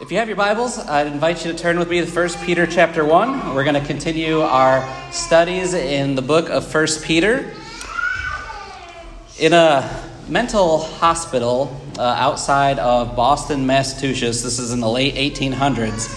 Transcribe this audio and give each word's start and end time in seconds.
If 0.00 0.12
you 0.12 0.18
have 0.18 0.28
your 0.28 0.36
Bibles, 0.36 0.78
I'd 0.78 1.08
invite 1.08 1.44
you 1.44 1.50
to 1.50 1.58
turn 1.58 1.76
with 1.76 1.90
me 1.90 2.00
to 2.00 2.08
1 2.08 2.28
Peter 2.46 2.68
chapter 2.68 3.04
1. 3.04 3.52
We're 3.52 3.64
going 3.64 3.74
to 3.74 3.84
continue 3.84 4.42
our 4.42 4.88
studies 5.10 5.74
in 5.74 6.14
the 6.14 6.22
book 6.22 6.48
of 6.50 6.72
1 6.72 6.86
Peter. 7.02 7.52
In 9.40 9.52
a 9.52 10.06
mental 10.28 10.78
hospital 10.78 11.80
uh, 11.98 12.02
outside 12.02 12.78
of 12.78 13.16
Boston, 13.16 13.66
Massachusetts, 13.66 14.40
this 14.40 14.60
is 14.60 14.70
in 14.70 14.78
the 14.78 14.88
late 14.88 15.16
1800s, 15.16 16.14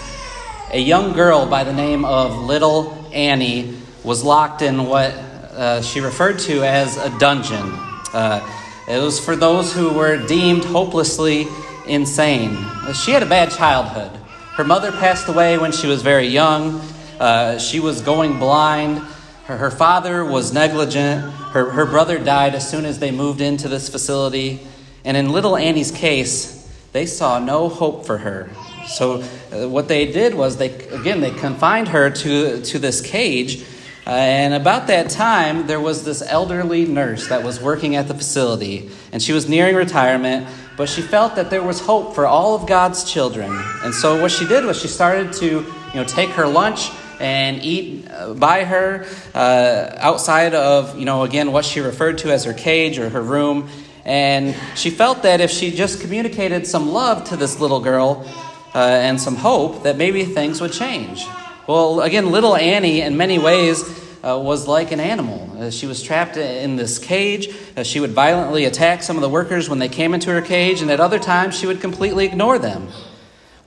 a 0.72 0.80
young 0.80 1.14
girl 1.14 1.48
by 1.48 1.64
the 1.64 1.74
name 1.74 2.06
of 2.06 2.38
Little 2.38 3.10
Annie 3.12 3.80
was 4.04 4.24
locked 4.24 4.62
in 4.62 4.86
what 4.86 5.12
uh, 5.12 5.82
she 5.82 6.02
referred 6.02 6.38
to 6.42 6.64
as 6.64 6.98
a 6.98 7.10
dungeon. 7.18 7.72
Uh, 8.14 8.48
it 8.88 9.00
was 9.00 9.20
for 9.20 9.36
those 9.36 9.74
who 9.74 9.92
were 9.92 10.24
deemed 10.28 10.66
hopelessly 10.66 11.48
insane. 11.88 12.58
She 12.94 13.12
had 13.12 13.24
a 13.24 13.28
bad 13.28 13.52
childhood. 13.52 14.12
Her 14.56 14.64
mother 14.64 14.92
passed 14.92 15.28
away 15.28 15.58
when 15.58 15.72
she 15.72 15.88
was 15.88 16.02
very 16.02 16.28
young. 16.28 16.82
Uh, 17.20 17.58
she 17.58 17.80
was 17.80 18.02
going 18.02 18.40
blind. 18.40 19.00
Her, 19.46 19.58
her 19.58 19.72
father 19.72 20.24
was 20.24 20.54
negligent. 20.54 21.32
Her, 21.32 21.72
her 21.72 21.86
brother 21.86 22.20
died 22.20 22.56
as 22.56 22.70
soon 22.70 22.86
as 22.86 23.00
they 23.00 23.12
moved 23.12 23.42
into 23.42 23.68
this 23.68 23.90
facility. 23.90 24.60
And 25.04 25.18
in 25.18 25.32
little 25.32 25.58
Annie's 25.58 25.92
case, 25.92 26.58
they 26.92 27.06
saw 27.06 27.40
no 27.40 27.70
hope 27.70 28.06
for 28.06 28.18
her. 28.18 28.50
So, 28.88 29.24
uh, 29.52 29.70
what 29.70 29.88
they 29.88 30.12
did 30.12 30.34
was 30.34 30.58
they, 30.58 30.74
again, 30.90 31.22
they 31.22 31.32
confined 31.32 31.88
her 31.90 32.10
to, 32.10 32.62
to 32.62 32.80
this 32.80 33.02
cage. 33.02 33.64
Uh, 34.06 34.10
and 34.10 34.54
about 34.54 34.88
that 34.88 35.10
time, 35.10 35.68
there 35.68 35.80
was 35.80 36.04
this 36.04 36.22
elderly 36.22 36.86
nurse 36.86 37.28
that 37.28 37.44
was 37.44 37.62
working 37.62 37.96
at 37.96 38.08
the 38.08 38.16
facility, 38.16 38.90
and 39.12 39.22
she 39.22 39.32
was 39.32 39.48
nearing 39.48 39.76
retirement 39.76 40.48
but 40.82 40.90
she 40.90 41.04
felt 41.04 41.36
that 41.36 41.52
there 41.52 41.62
was 41.62 41.80
hope 41.80 42.16
for 42.16 42.26
all 42.26 42.56
of 42.56 42.66
God's 42.66 43.04
children. 43.04 43.52
And 43.84 43.94
so 43.94 44.20
what 44.20 44.32
she 44.32 44.48
did 44.48 44.66
was 44.66 44.82
she 44.82 44.88
started 44.88 45.32
to, 45.34 45.46
you 45.46 45.94
know, 45.94 46.04
take 46.04 46.32
her 46.32 46.48
lunch 46.48 46.90
and 47.20 47.64
eat 47.64 48.08
uh, 48.10 48.34
by 48.34 48.64
her 48.64 49.06
uh, 49.36 49.96
outside 50.00 50.56
of, 50.56 50.98
you 50.98 51.06
know, 51.06 51.22
again, 51.22 51.52
what 51.52 51.66
she 51.66 51.82
referred 51.82 52.18
to 52.18 52.32
as 52.32 52.46
her 52.46 52.54
cage 52.54 52.98
or 52.98 53.10
her 53.10 53.22
room. 53.22 53.70
And 54.06 54.56
she 54.74 54.90
felt 54.90 55.22
that 55.22 55.40
if 55.40 55.52
she 55.52 55.70
just 55.70 56.02
communicated 56.02 56.66
some 56.66 56.92
love 56.92 57.26
to 57.26 57.38
this 57.38 57.60
little 57.60 57.82
girl 57.82 58.26
uh, 58.74 58.80
and 58.80 59.22
some 59.22 59.36
hope, 59.36 59.84
that 59.84 59.98
maybe 59.98 60.26
things 60.26 60.62
would 60.62 60.74
change. 60.74 61.24
Well, 61.68 62.02
again, 62.02 62.32
little 62.32 62.56
Annie, 62.56 63.02
in 63.02 63.18
many 63.18 63.38
ways, 63.38 63.84
uh, 64.24 64.38
was 64.38 64.68
like 64.68 64.92
an 64.92 65.00
animal. 65.00 65.50
Uh, 65.58 65.70
she 65.70 65.88
was 65.88 66.02
trapped 66.02 66.38
in 66.38 66.76
this 66.76 67.00
cage. 67.00 67.54
Uh, 67.76 67.84
she 67.84 68.00
would 68.00 68.12
violently 68.12 68.66
attack 68.66 69.04
some 69.04 69.16
of 69.16 69.22
the 69.22 69.30
workers 69.30 69.70
when 69.70 69.80
they 69.80 69.90
came 69.90 70.14
into 70.14 70.30
her 70.30 70.42
cage, 70.42 70.82
and 70.82 70.92
at 70.92 71.00
other 71.00 71.20
times, 71.20 71.58
she 71.58 71.68
would 71.68 71.82
completely 71.82 72.26
ignore 72.26 72.60
them. 72.60 72.88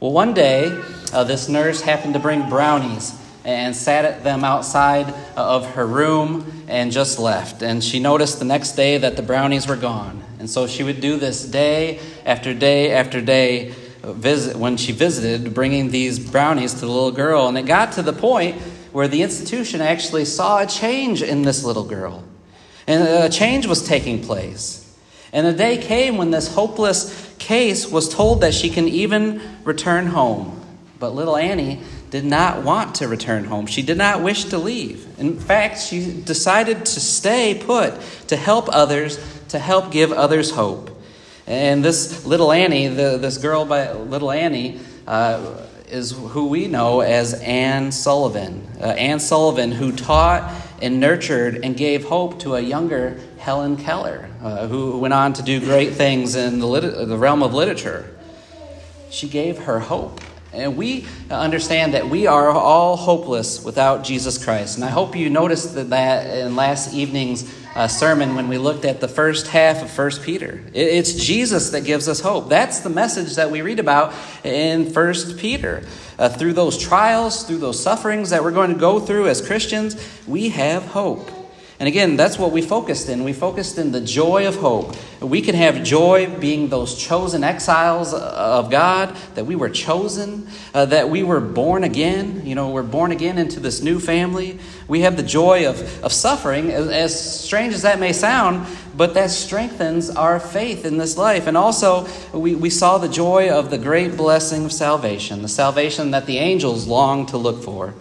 Well, 0.00 0.12
one 0.12 0.34
day, 0.34 0.66
uh, 1.12 1.25
this 1.25 1.48
nurse 1.48 1.80
happened 1.80 2.14
to 2.14 2.20
bring 2.20 2.48
brownies 2.48 3.19
and 3.44 3.77
sat 3.77 4.05
at 4.05 4.25
them 4.25 4.42
outside 4.42 5.12
of 5.36 5.66
her 5.75 5.86
room 5.86 6.64
and 6.66 6.91
just 6.91 7.19
left. 7.19 7.62
And 7.62 7.84
she 7.84 8.00
noticed 8.00 8.38
the 8.38 8.44
next 8.44 8.72
day 8.72 8.98
that 8.98 9.16
the 9.16 9.22
brownies 9.22 9.66
were 9.66 9.77
gone. 9.77 10.22
And 10.38 10.48
so 10.48 10.66
she 10.66 10.82
would 10.82 11.00
do 11.00 11.19
this 11.19 11.44
day 11.44 12.00
after 12.25 12.55
day 12.55 12.92
after 12.92 13.20
day 13.20 13.75
visit 14.02 14.56
when 14.56 14.77
she 14.77 14.92
visited, 14.92 15.55
bringing 15.55 15.91
these 15.91 16.19
brownies 16.19 16.75
to 16.75 16.80
the 16.80 16.86
little 16.86 17.12
girl. 17.12 17.48
And 17.48 17.56
it 17.56 17.66
got 17.66 17.92
to 17.92 18.02
the 18.02 18.12
point 18.12 18.60
where 18.95 19.09
the 19.09 19.23
institution 19.23 19.81
actually 19.81 20.25
saw 20.25 20.61
a 20.61 20.67
change 20.67 21.20
in 21.20 21.42
this 21.42 21.64
little 21.64 21.83
girl. 21.83 22.23
And 22.87 23.03
a 23.03 23.28
change 23.28 23.67
was 23.67 23.84
taking 23.84 24.23
place. 24.23 24.97
And 25.33 25.45
the 25.45 25.53
day 25.53 25.78
came 25.78 26.17
when 26.17 26.31
this 26.31 26.55
hopeless 26.55 27.34
case 27.41 27.91
was 27.91 28.09
told 28.09 28.42
that 28.42 28.55
she 28.55 28.70
can 28.70 28.87
even 28.87 29.42
return 29.65 30.06
home. 30.06 30.65
But 31.00 31.12
little 31.12 31.37
Annie 31.37 31.81
did 32.11 32.25
not 32.25 32.62
want 32.62 32.95
to 32.97 33.09
return 33.09 33.47
home. 33.47 33.67
She 33.67 33.83
did 33.83 33.98
not 33.98 34.22
wish 34.22 34.45
to 34.45 34.59
leave. 34.59 35.19
In 35.19 35.41
fact, 35.41 35.81
she 35.81 36.12
decided 36.22 36.87
to 36.87 37.00
stay 37.00 37.61
put, 37.61 38.00
to 38.28 38.37
help 38.37 38.69
others, 38.69 39.19
to 39.49 39.59
help 39.59 39.91
give 39.91 40.12
others 40.12 40.53
hope. 40.53 40.97
And 41.49 41.84
this 41.84 42.25
little 42.25 42.53
Annie, 42.53 42.87
the, 42.87 43.19
this 43.19 43.38
girl 43.38 43.65
by 43.65 43.91
little 43.91 44.31
Annie, 44.31 44.78
uh, 45.05 45.62
is 45.89 46.12
who 46.12 46.49
we 46.49 46.67
know 46.67 47.00
as 47.00 47.34
Anne 47.34 47.93
Sullivan. 47.93 48.67
Uh, 48.81 48.84
Anne 48.87 49.21
Sullivan, 49.21 49.72
who 49.72 49.93
taught 49.93 50.53
and 50.81 51.00
nurtured 51.00 51.65
and 51.65 51.77
gave 51.77 52.05
hope 52.05 52.41
to 52.41 52.55
a 52.55 52.61
younger 52.61 53.19
Helen 53.39 53.77
Keller, 53.77 54.28
uh, 54.43 54.67
who 54.67 54.99
went 54.99 55.15
on 55.15 55.33
to 55.34 55.43
do 55.43 55.61
great 55.61 55.94
things 55.94 56.34
in 56.34 56.59
the, 56.59 56.67
lit- 56.67 57.09
the 57.09 57.19
realm 57.19 57.43
of 57.43 57.55
literature. 57.55 58.15
She 59.11 59.28
gave 59.28 59.59
her 59.59 59.81
hope. 59.81 60.21
And 60.54 60.76
we 60.76 61.06
understand 61.31 61.94
that 61.94 62.09
we 62.09 62.26
are 62.26 62.50
all 62.50 62.97
hopeless 62.97 63.65
without 63.65 64.04
Jesus 64.04 64.42
Christ. 64.42 64.76
And 64.76 64.84
I 64.84 64.91
hope 64.91 65.16
you 65.16 65.28
noticed 65.28 65.75
that 65.75 66.26
in 66.26 66.56
last 66.56 66.94
evening's 66.94 67.53
uh, 67.75 67.88
sermon 67.88 68.37
when 68.37 68.48
we 68.48 68.56
looked 68.56 68.84
at 68.84 69.00
the 69.00 69.09
first 69.09 69.48
half 69.48 69.82
of 69.82 69.98
1 69.98 70.22
Peter. 70.22 70.62
It's 70.72 71.14
Jesus 71.14 71.70
that 71.70 71.84
gives 71.84 72.09
us 72.09 72.20
hope. 72.20 72.48
That's 72.48 72.81
the 72.81 72.91
message 72.91 73.34
that 73.34 73.50
we 73.50 73.62
read 73.62 73.81
about 73.81 74.14
in 74.44 74.93
1 74.93 75.14
Peter. 75.38 75.84
Uh, 76.16 76.28
through 76.28 76.53
those 76.53 76.78
trials, 76.78 77.43
through 77.43 77.59
those 77.59 77.82
sufferings 77.82 78.31
that 78.31 78.44
we're 78.44 78.53
going 78.53 78.72
to 78.72 78.78
go 78.78 79.00
through 79.00 79.26
as 79.26 79.44
Christians, 79.44 79.97
we 80.28 80.50
have 80.50 80.84
hope. 80.84 81.28
And 81.84 81.89
again, 81.91 82.17
that's 82.17 82.39
what 82.39 82.50
we 82.50 82.62
focused 82.62 83.11
in. 83.11 83.25
We 83.25 83.34
focused 83.34 83.77
in 83.77 83.93
the 83.93 84.00
joy 84.00 84.49
of 84.49 84.56
hope. 84.56 84.97
We 85.21 85.43
can 85.43 85.55
have 85.55 85.84
joy 85.84 86.34
being 86.41 86.71
those 86.71 86.97
chosen 86.97 87.45
exiles 87.45 88.15
of 88.15 88.71
God, 88.71 89.15
that 89.34 89.45
we 89.45 89.55
were 89.55 89.69
chosen, 89.69 90.49
uh, 90.73 90.87
that 90.87 91.11
we 91.11 91.23
were 91.23 91.43
born 91.43 91.84
again. 91.84 92.47
You 92.47 92.55
know, 92.55 92.71
we're 92.71 92.84
born 92.84 93.12
again 93.12 93.37
into 93.37 93.61
this 93.61 93.83
new 93.83 94.00
family. 94.00 94.59
We 94.89 95.03
have 95.03 95.19
the 95.19 95.23
joy 95.23 95.69
of, 95.69 96.03
of 96.03 96.11
suffering, 96.11 96.71
as, 96.71 96.89
as 96.89 97.41
strange 97.43 97.75
as 97.75 97.83
that 97.83 98.00
may 98.00 98.15
sound, 98.15 98.67
but 98.97 99.12
that 99.12 99.31
strengthens 99.31 100.09
our 100.09 100.41
faith 100.41 100.87
in 100.87 100.97
this 100.97 101.19
life. 101.19 101.47
And 101.47 101.55
also, 101.55 102.09
we, 102.33 102.55
we 102.55 102.71
saw 102.71 102.97
the 102.97 103.11
joy 103.11 103.50
of 103.50 103.69
the 103.69 103.77
great 103.77 104.17
blessing 104.17 104.65
of 104.65 104.73
salvation, 104.73 105.43
the 105.43 105.49
salvation 105.49 106.12
that 106.12 106.25
the 106.25 106.39
angels 106.39 106.87
long 106.87 107.27
to 107.27 107.37
look 107.37 107.62
for. 107.62 107.93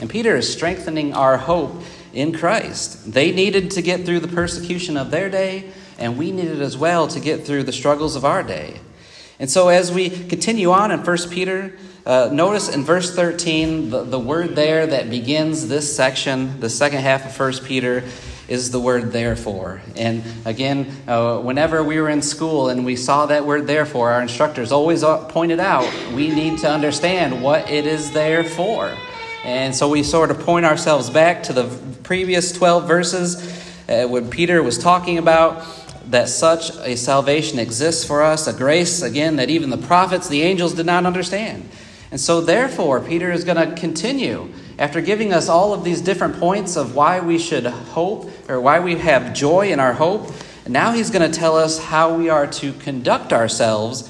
And 0.00 0.10
Peter 0.10 0.34
is 0.34 0.52
strengthening 0.52 1.14
our 1.14 1.36
hope 1.36 1.72
in 2.18 2.32
Christ. 2.36 3.12
They 3.12 3.32
needed 3.32 3.70
to 3.72 3.82
get 3.82 4.04
through 4.04 4.20
the 4.20 4.28
persecution 4.28 4.96
of 4.96 5.10
their 5.10 5.30
day, 5.30 5.70
and 5.98 6.18
we 6.18 6.32
needed 6.32 6.60
as 6.60 6.76
well 6.76 7.06
to 7.08 7.20
get 7.20 7.46
through 7.46 7.62
the 7.62 7.72
struggles 7.72 8.16
of 8.16 8.24
our 8.24 8.42
day. 8.42 8.80
And 9.38 9.48
so, 9.48 9.68
as 9.68 9.92
we 9.92 10.10
continue 10.10 10.72
on 10.72 10.90
in 10.90 11.04
1 11.04 11.16
Peter, 11.30 11.78
uh, 12.04 12.30
notice 12.32 12.68
in 12.68 12.82
verse 12.84 13.14
13, 13.14 13.90
the, 13.90 14.02
the 14.02 14.18
word 14.18 14.56
there 14.56 14.86
that 14.86 15.10
begins 15.10 15.68
this 15.68 15.94
section, 15.94 16.58
the 16.58 16.70
second 16.70 17.00
half 17.00 17.24
of 17.24 17.38
1 17.38 17.64
Peter, 17.64 18.02
is 18.48 18.70
the 18.70 18.80
word 18.80 19.12
therefore. 19.12 19.80
And 19.94 20.24
again, 20.44 20.90
uh, 21.06 21.38
whenever 21.38 21.84
we 21.84 22.00
were 22.00 22.08
in 22.08 22.22
school 22.22 22.70
and 22.70 22.84
we 22.84 22.96
saw 22.96 23.26
that 23.26 23.44
word 23.44 23.66
therefore, 23.66 24.10
our 24.10 24.22
instructors 24.22 24.72
always 24.72 25.04
uh, 25.04 25.26
pointed 25.26 25.60
out 25.60 25.88
we 26.14 26.30
need 26.30 26.58
to 26.60 26.70
understand 26.70 27.42
what 27.42 27.70
it 27.70 27.86
is 27.86 28.10
there 28.10 28.42
for. 28.42 28.96
And 29.44 29.74
so 29.74 29.88
we 29.88 30.02
sort 30.02 30.30
of 30.30 30.40
point 30.40 30.66
ourselves 30.66 31.10
back 31.10 31.44
to 31.44 31.52
the 31.52 31.64
previous 32.02 32.52
12 32.52 32.88
verses 32.88 33.36
uh, 33.88 34.06
when 34.06 34.28
Peter 34.30 34.62
was 34.62 34.78
talking 34.78 35.18
about 35.18 35.64
that 36.06 36.28
such 36.28 36.70
a 36.78 36.96
salvation 36.96 37.58
exists 37.58 38.04
for 38.04 38.22
us, 38.22 38.46
a 38.46 38.52
grace, 38.52 39.02
again, 39.02 39.36
that 39.36 39.50
even 39.50 39.70
the 39.70 39.78
prophets, 39.78 40.28
the 40.28 40.42
angels 40.42 40.74
did 40.74 40.86
not 40.86 41.06
understand. 41.06 41.68
And 42.10 42.20
so, 42.20 42.40
therefore, 42.40 43.00
Peter 43.00 43.30
is 43.30 43.44
going 43.44 43.56
to 43.56 43.78
continue 43.78 44.52
after 44.78 45.00
giving 45.00 45.32
us 45.32 45.48
all 45.48 45.74
of 45.74 45.84
these 45.84 46.00
different 46.00 46.38
points 46.38 46.76
of 46.76 46.94
why 46.94 47.20
we 47.20 47.38
should 47.38 47.66
hope 47.66 48.30
or 48.48 48.60
why 48.60 48.80
we 48.80 48.96
have 48.96 49.34
joy 49.34 49.70
in 49.70 49.80
our 49.80 49.92
hope. 49.92 50.32
Now 50.66 50.92
he's 50.92 51.10
going 51.10 51.30
to 51.30 51.38
tell 51.38 51.56
us 51.56 51.78
how 51.78 52.14
we 52.14 52.28
are 52.28 52.46
to 52.46 52.72
conduct 52.74 53.32
ourselves 53.32 54.08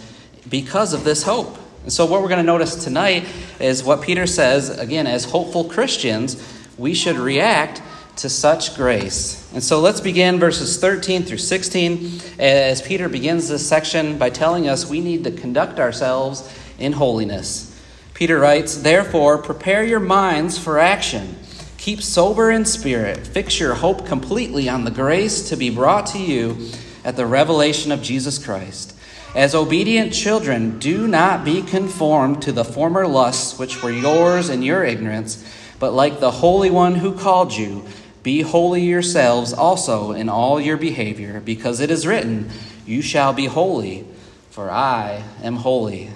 because 0.49 0.93
of 0.93 1.05
this 1.05 1.23
hope. 1.23 1.57
And 1.83 1.93
so, 1.93 2.07
what 2.07 2.23
we're 2.23 2.29
going 2.29 2.39
to 2.39 2.45
notice 2.45 2.85
tonight 2.85 3.27
is 3.61 3.83
what 3.83 4.03
Peter 4.03 4.27
says, 4.27 4.71
again, 4.79 5.07
as 5.07 5.25
hopeful 5.25 5.65
Christians, 5.65 6.43
we 6.77 6.95
should 6.95 7.17
react 7.17 7.83
to 8.17 8.29
such 8.29 8.77
grace. 8.77 9.51
And 9.55 9.63
so, 9.63 9.81
let's 9.81 10.01
begin 10.01 10.39
verses 10.39 10.79
13 10.79 11.23
through 11.23 11.39
16 11.39 12.21
as 12.39 12.83
Peter 12.83 13.09
begins 13.09 13.49
this 13.49 13.67
section 13.67 14.19
by 14.19 14.31
telling 14.31 14.69
us 14.69 14.89
we 14.89 15.01
need 15.01 15.25
to 15.25 15.31
conduct 15.31 15.79
ourselves 15.79 16.53
in 16.79 16.93
holiness. 16.93 17.69
Peter 18.15 18.41
writes, 18.41 18.83
Therefore, 18.83 19.39
prepare 19.39 19.85
your 19.85 20.01
minds 20.01 20.59
for 20.59 20.79
action. 20.79 21.37
Keep 21.79 22.03
sober 22.03 22.51
in 22.51 22.65
spirit. 22.65 23.25
Fix 23.27 23.61
your 23.61 23.75
hope 23.75 24.05
completely 24.07 24.69
on 24.69 24.85
the 24.85 24.91
grace 24.91 25.49
to 25.49 25.57
be 25.57 25.71
brought 25.71 26.07
to 26.09 26.19
you 26.19 26.69
at 27.05 27.17
the 27.17 27.25
revelation 27.25 27.93
of 27.93 28.03
Jesus 28.03 28.37
Christ. 28.37 28.98
As 29.35 29.55
obedient 29.55 30.13
children, 30.13 30.79
do 30.79 31.07
not 31.07 31.45
be 31.45 31.63
conformed 31.63 32.43
to 32.43 32.53
the 32.53 32.65
former 32.65 33.07
lusts 33.07 33.59
which 33.59 33.83
were 33.83 33.91
yours 33.91 34.49
in 34.49 34.63
your 34.63 34.85
ignorance, 34.85 35.45
but 35.79 35.93
like 35.93 36.19
the 36.19 36.31
Holy 36.31 36.71
One 36.71 36.95
who 36.95 37.15
called 37.15 37.53
you, 37.53 37.85
be 38.23 38.41
holy 38.41 38.83
yourselves 38.83 39.53
also 39.53 40.13
in 40.13 40.29
all 40.29 40.61
your 40.61 40.77
behavior, 40.77 41.41
because 41.41 41.81
it 41.81 41.91
is 41.91 42.07
written, 42.07 42.51
You 42.87 43.03
shall 43.03 43.33
be 43.33 43.47
holy, 43.47 44.07
for 44.51 44.71
I 44.71 45.23
am 45.43 45.57
holy. 45.57 46.11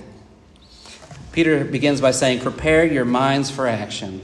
Peter 1.32 1.64
begins 1.64 2.00
by 2.00 2.10
saying, 2.10 2.40
Prepare 2.40 2.84
your 2.86 3.04
minds 3.04 3.50
for 3.50 3.66
action. 3.66 4.22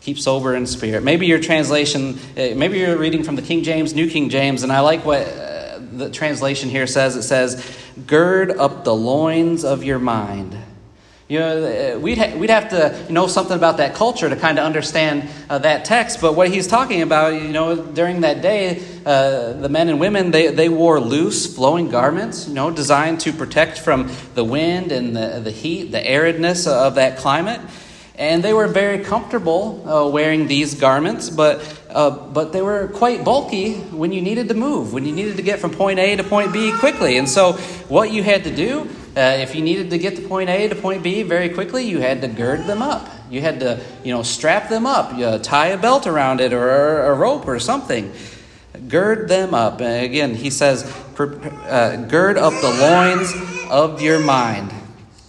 Keep 0.00 0.18
sober 0.18 0.54
in 0.54 0.66
spirit. 0.66 1.02
Maybe 1.02 1.26
your 1.26 1.40
translation, 1.40 2.18
uh, 2.36 2.54
maybe 2.56 2.78
you're 2.78 2.98
reading 2.98 3.22
from 3.22 3.36
the 3.36 3.42
King 3.42 3.62
James, 3.62 3.94
New 3.94 4.10
King 4.10 4.28
James, 4.28 4.62
and 4.62 4.70
I 4.70 4.80
like 4.80 5.04
what 5.04 5.26
the 5.98 6.10
translation 6.10 6.70
here 6.70 6.86
says. 6.86 7.16
It 7.16 7.22
says, 7.22 7.78
Gird 8.06 8.50
up 8.50 8.84
the 8.84 8.94
loins 8.94 9.64
of 9.64 9.84
your 9.84 9.98
mind. 9.98 10.56
You 11.26 11.38
know, 11.38 11.94
uh, 11.96 11.98
we'd, 11.98 12.18
ha- 12.18 12.36
we'd 12.36 12.50
have 12.50 12.68
to 12.68 13.10
know 13.10 13.26
something 13.28 13.56
about 13.56 13.78
that 13.78 13.94
culture 13.94 14.28
to 14.28 14.36
kind 14.36 14.58
of 14.58 14.66
understand 14.66 15.26
uh, 15.48 15.56
that 15.58 15.86
text. 15.86 16.20
But 16.20 16.34
what 16.34 16.50
he's 16.50 16.66
talking 16.66 17.00
about, 17.00 17.32
you 17.32 17.48
know, 17.48 17.76
during 17.76 18.20
that 18.20 18.42
day, 18.42 18.84
uh, 19.06 19.54
the 19.54 19.70
men 19.70 19.88
and 19.88 19.98
women, 19.98 20.32
they, 20.32 20.48
they 20.48 20.68
wore 20.68 21.00
loose, 21.00 21.54
flowing 21.54 21.88
garments, 21.88 22.46
you 22.46 22.52
know, 22.52 22.70
designed 22.70 23.20
to 23.20 23.32
protect 23.32 23.78
from 23.78 24.10
the 24.34 24.44
wind 24.44 24.92
and 24.92 25.16
the, 25.16 25.40
the 25.42 25.50
heat, 25.50 25.92
the 25.92 26.00
aridness 26.00 26.66
of 26.66 26.96
that 26.96 27.16
climate. 27.16 27.60
And 28.16 28.44
they 28.44 28.52
were 28.52 28.68
very 28.68 29.00
comfortable 29.02 29.88
uh, 29.88 30.08
wearing 30.08 30.46
these 30.46 30.74
garments, 30.74 31.30
but, 31.30 31.80
uh, 31.90 32.10
but 32.10 32.52
they 32.52 32.62
were 32.62 32.88
quite 32.88 33.24
bulky 33.24 33.74
when 33.74 34.12
you 34.12 34.22
needed 34.22 34.48
to 34.48 34.54
move, 34.54 34.92
when 34.92 35.04
you 35.04 35.12
needed 35.12 35.36
to 35.36 35.42
get 35.42 35.58
from 35.58 35.72
point 35.72 35.98
A 35.98 36.14
to 36.16 36.22
point 36.22 36.52
B 36.52 36.72
quickly. 36.78 37.18
And 37.18 37.28
so, 37.28 37.54
what 37.88 38.12
you 38.12 38.22
had 38.22 38.44
to 38.44 38.54
do 38.54 38.88
uh, 39.16 39.36
if 39.38 39.54
you 39.54 39.62
needed 39.62 39.90
to 39.90 39.98
get 39.98 40.16
to 40.16 40.22
point 40.22 40.50
A 40.50 40.66
to 40.68 40.74
point 40.74 41.04
B 41.04 41.22
very 41.22 41.48
quickly, 41.48 41.84
you 41.84 42.00
had 42.00 42.20
to 42.22 42.28
gird 42.28 42.66
them 42.66 42.82
up. 42.82 43.08
You 43.30 43.40
had 43.40 43.60
to, 43.60 43.80
you 44.02 44.12
know, 44.12 44.24
strap 44.24 44.68
them 44.68 44.86
up, 44.86 45.16
you 45.16 45.38
tie 45.38 45.68
a 45.68 45.78
belt 45.78 46.08
around 46.08 46.40
it 46.40 46.52
or 46.52 47.02
a 47.02 47.14
rope 47.14 47.46
or 47.46 47.60
something. 47.60 48.12
Gird 48.88 49.28
them 49.28 49.54
up. 49.54 49.80
And 49.80 50.04
again, 50.04 50.34
he 50.34 50.50
says, 50.50 50.84
uh, 51.16 52.06
gird 52.08 52.36
up 52.36 52.52
the 52.60 52.70
loins 52.80 53.32
of 53.70 54.02
your 54.02 54.18
mind. 54.18 54.72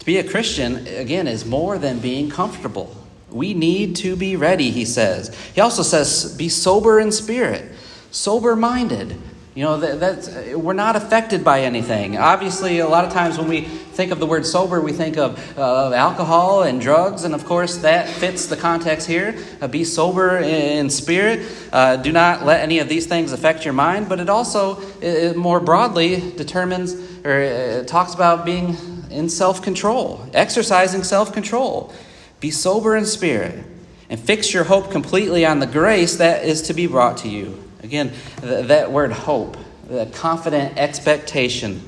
To 0.05 0.11
be 0.11 0.19
a 0.19 0.23
Christian, 0.23 0.85
again, 0.85 1.27
is 1.27 1.45
more 1.45 1.79
than 1.79 1.97
being 1.97 2.29
comfortable. 2.29 2.95
We 3.31 3.55
need 3.55 3.95
to 3.95 4.15
be 4.15 4.35
ready, 4.35 4.69
he 4.69 4.85
says. 4.85 5.35
He 5.55 5.61
also 5.61 5.81
says, 5.81 6.35
be 6.37 6.47
sober 6.47 6.99
in 6.99 7.11
spirit, 7.11 7.71
sober 8.11 8.55
minded. 8.55 9.19
You 9.55 9.63
know, 9.63 9.77
that, 9.77 9.99
that's, 9.99 10.53
we're 10.53 10.73
not 10.73 10.95
affected 10.95 11.43
by 11.43 11.61
anything. 11.61 12.17
Obviously, 12.17 12.77
a 12.77 12.87
lot 12.87 13.03
of 13.03 13.13
times 13.13 13.39
when 13.39 13.47
we 13.47 13.61
think 13.61 14.11
of 14.11 14.19
the 14.19 14.27
word 14.27 14.45
sober, 14.45 14.79
we 14.79 14.91
think 14.91 15.17
of, 15.17 15.39
uh, 15.57 15.87
of 15.87 15.93
alcohol 15.93 16.61
and 16.61 16.79
drugs, 16.79 17.23
and 17.23 17.33
of 17.33 17.43
course, 17.45 17.77
that 17.77 18.07
fits 18.07 18.45
the 18.45 18.57
context 18.57 19.07
here. 19.07 19.35
Uh, 19.59 19.67
be 19.67 19.83
sober 19.83 20.37
in 20.37 20.87
spirit. 20.91 21.51
Uh, 21.73 21.95
do 21.95 22.11
not 22.11 22.45
let 22.45 22.61
any 22.61 22.77
of 22.77 22.87
these 22.87 23.07
things 23.07 23.31
affect 23.31 23.65
your 23.65 23.73
mind, 23.73 24.07
but 24.07 24.19
it 24.19 24.29
also, 24.29 24.79
it 25.01 25.35
more 25.35 25.59
broadly, 25.59 26.31
determines 26.37 26.93
or 27.25 27.41
uh, 27.41 27.83
talks 27.85 28.13
about 28.13 28.45
being 28.45 28.94
in 29.09 29.29
self 29.29 29.61
control, 29.61 30.27
exercising 30.33 31.03
self 31.03 31.33
control. 31.33 31.93
Be 32.39 32.51
sober 32.51 32.95
in 32.95 33.05
spirit, 33.05 33.63
and 34.09 34.19
fix 34.19 34.53
your 34.53 34.65
hope 34.65 34.91
completely 34.91 35.45
on 35.45 35.59
the 35.59 35.67
grace 35.67 36.17
that 36.17 36.45
is 36.45 36.63
to 36.63 36.73
be 36.73 36.87
brought 36.87 37.17
to 37.19 37.29
you. 37.29 37.63
Again, 37.83 38.13
that 38.41 38.91
word 38.91 39.11
hope, 39.11 39.57
the 39.87 40.07
confident 40.07 40.77
expectation, 40.77 41.81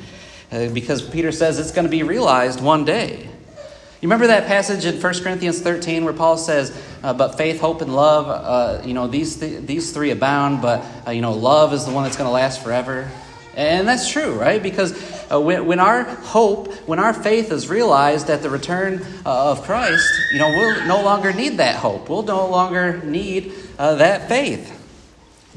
uh, 0.51 0.69
because 0.69 1.01
Peter 1.01 1.31
says 1.31 1.59
it's 1.59 1.71
going 1.71 1.85
to 1.85 1.91
be 1.91 2.03
realized 2.03 2.61
one 2.61 2.85
day. 2.85 3.27
You 3.99 4.07
remember 4.07 4.27
that 4.27 4.45
passage 4.45 4.85
in 4.85 5.01
1 5.01 5.23
Corinthians 5.23 5.59
13 5.59 6.05
where 6.05 6.13
Paul 6.13 6.37
says, 6.37 6.71
uh, 7.01 7.13
But 7.13 7.35
faith, 7.35 7.59
hope, 7.59 7.81
and 7.81 7.95
love, 7.95 8.27
uh, 8.27 8.85
you 8.85 8.93
know, 8.93 9.07
these, 9.07 9.39
th- 9.39 9.65
these 9.65 9.91
three 9.91 10.11
abound, 10.11 10.61
but, 10.61 10.85
uh, 11.07 11.11
you 11.11 11.21
know, 11.21 11.33
love 11.33 11.73
is 11.73 11.85
the 11.85 11.91
one 11.91 12.03
that's 12.03 12.15
going 12.15 12.27
to 12.27 12.31
last 12.31 12.63
forever. 12.63 13.09
And 13.57 13.85
that's 13.85 14.09
true, 14.09 14.31
right? 14.33 14.63
Because 14.63 14.93
uh, 15.29 15.41
when, 15.41 15.65
when, 15.65 15.79
our 15.81 16.03
hope, 16.03 16.73
when 16.87 16.99
our 16.99 17.13
faith 17.13 17.51
is 17.51 17.67
realized 17.67 18.29
at 18.29 18.41
the 18.41 18.49
return 18.49 19.05
uh, 19.25 19.51
of 19.51 19.63
Christ, 19.63 20.31
you 20.31 20.39
know, 20.39 20.47
we'll 20.47 20.87
no 20.87 21.03
longer 21.03 21.33
need 21.33 21.57
that 21.57 21.75
hope. 21.75 22.07
We'll 22.07 22.23
no 22.23 22.47
longer 22.47 23.03
need 23.03 23.51
that 23.77 24.29
faith 24.29 24.77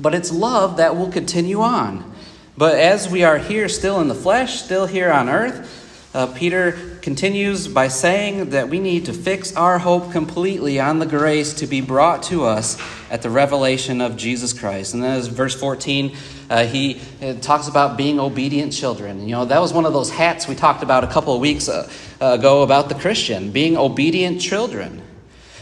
but 0.00 0.14
it's 0.14 0.32
love 0.32 0.78
that 0.78 0.96
will 0.96 1.10
continue 1.10 1.60
on. 1.60 2.12
But 2.56 2.78
as 2.78 3.08
we 3.08 3.24
are 3.24 3.38
here 3.38 3.68
still 3.68 4.00
in 4.00 4.08
the 4.08 4.14
flesh, 4.14 4.60
still 4.60 4.86
here 4.86 5.10
on 5.10 5.28
earth, 5.28 5.79
uh, 6.12 6.26
Peter 6.26 6.98
continues 7.02 7.68
by 7.68 7.86
saying 7.86 8.50
that 8.50 8.68
we 8.68 8.80
need 8.80 9.04
to 9.04 9.12
fix 9.12 9.54
our 9.54 9.78
hope 9.78 10.10
completely 10.10 10.80
on 10.80 10.98
the 10.98 11.06
grace 11.06 11.54
to 11.54 11.68
be 11.68 11.80
brought 11.80 12.24
to 12.24 12.44
us 12.44 12.76
at 13.10 13.22
the 13.22 13.30
revelation 13.30 14.00
of 14.00 14.16
Jesus 14.16 14.52
Christ. 14.52 14.92
And 14.92 15.04
then, 15.04 15.16
as 15.16 15.28
verse 15.28 15.54
14, 15.54 16.16
uh, 16.48 16.64
he 16.66 17.00
uh, 17.22 17.34
talks 17.34 17.68
about 17.68 17.96
being 17.96 18.18
obedient 18.18 18.72
children. 18.72 19.20
You 19.20 19.36
know, 19.36 19.44
that 19.44 19.60
was 19.60 19.72
one 19.72 19.86
of 19.86 19.92
those 19.92 20.10
hats 20.10 20.48
we 20.48 20.56
talked 20.56 20.82
about 20.82 21.04
a 21.04 21.06
couple 21.06 21.32
of 21.32 21.40
weeks 21.40 21.68
uh, 21.68 21.88
ago 22.20 22.62
about 22.62 22.88
the 22.88 22.96
Christian, 22.96 23.52
being 23.52 23.76
obedient 23.76 24.40
children. 24.40 25.02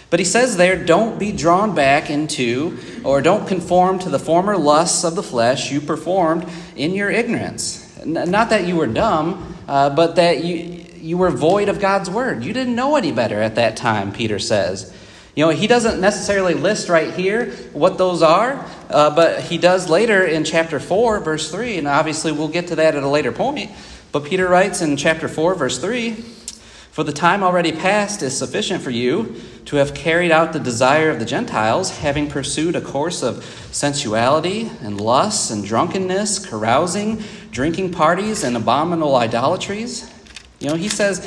But 0.09 0.19
he 0.19 0.25
says 0.25 0.57
there, 0.57 0.83
don't 0.83 1.19
be 1.19 1.31
drawn 1.31 1.75
back 1.75 2.09
into, 2.09 2.79
or 3.05 3.21
don't 3.21 3.47
conform 3.47 3.99
to 3.99 4.09
the 4.09 4.19
former 4.19 4.57
lusts 4.57 5.05
of 5.05 5.15
the 5.15 5.23
flesh 5.23 5.71
you 5.71 5.83
performed 5.83 6.49
in 6.75 6.95
your 6.95 7.11
ignorance. 7.11 7.85
Not 8.07 8.49
that 8.49 8.67
you 8.67 8.77
were 8.77 8.87
dumb, 8.87 9.58
uh, 9.69 9.91
but 9.91 10.17
that 10.17 10.43
you, 10.43 10.85
you 10.97 11.19
were 11.19 11.31
void 11.31 11.69
of 11.69 11.79
God's 11.79 12.11
word. 12.11 12.43
You 12.43 12.53
didn't 12.53 12.75
know 12.75 12.97
any 12.97 13.13
better 13.13 13.41
at 13.41 13.55
that 13.55 13.77
time, 13.77 14.13
Peter 14.13 14.39
says. 14.39 14.93
You 15.37 15.45
know, 15.45 15.51
he 15.51 15.69
doesn't 15.69 16.01
necessarily 16.01 16.55
list 16.55 16.89
right 16.89 17.15
here 17.15 17.53
what 17.73 17.99
those 17.99 18.23
are, 18.23 18.65
uh, 18.91 19.15
but 19.15 19.43
he 19.43 19.59
does 19.59 19.89
later 19.89 20.25
in 20.25 20.43
chapter 20.43 20.81
4, 20.81 21.21
verse 21.21 21.53
3, 21.53 21.79
and 21.79 21.87
obviously 21.87 22.33
we'll 22.33 22.49
get 22.49 22.69
to 22.69 22.77
that 22.77 22.97
at 22.97 23.05
a 23.05 23.09
later 23.09 23.31
point. 23.31 23.71
But 24.11 24.25
Peter 24.25 24.49
writes 24.49 24.83
in 24.83 24.97
chapter 24.97 25.29
4, 25.29 25.55
verse 25.55 25.79
3 25.79 26.25
For 26.99 27.05
the 27.05 27.13
time 27.13 27.45
already 27.45 27.71
past 27.71 28.25
is 28.25 28.37
sufficient 28.37 28.83
for 28.83 28.91
you 28.91 29.41
to 29.67 29.77
have 29.77 29.95
carried 29.95 30.33
out 30.33 30.53
the 30.53 30.59
desire 30.59 31.11
of 31.11 31.21
the 31.21 31.25
Gentiles, 31.25 31.99
having 31.99 32.29
pursued 32.29 32.75
a 32.75 32.81
course 32.81 33.23
of 33.23 33.45
sensuality 33.71 34.69
and 34.83 35.01
lust 35.01 35.53
and 35.53 35.65
drunkenness, 35.65 36.45
carousing, 36.45 37.23
drinking 37.53 37.93
parties, 37.93 38.43
and 38.43 38.57
abominable 38.57 39.15
idolatries. 39.15 40.13
You 40.59 40.71
know, 40.71 40.75
he 40.75 40.89
says, 40.89 41.25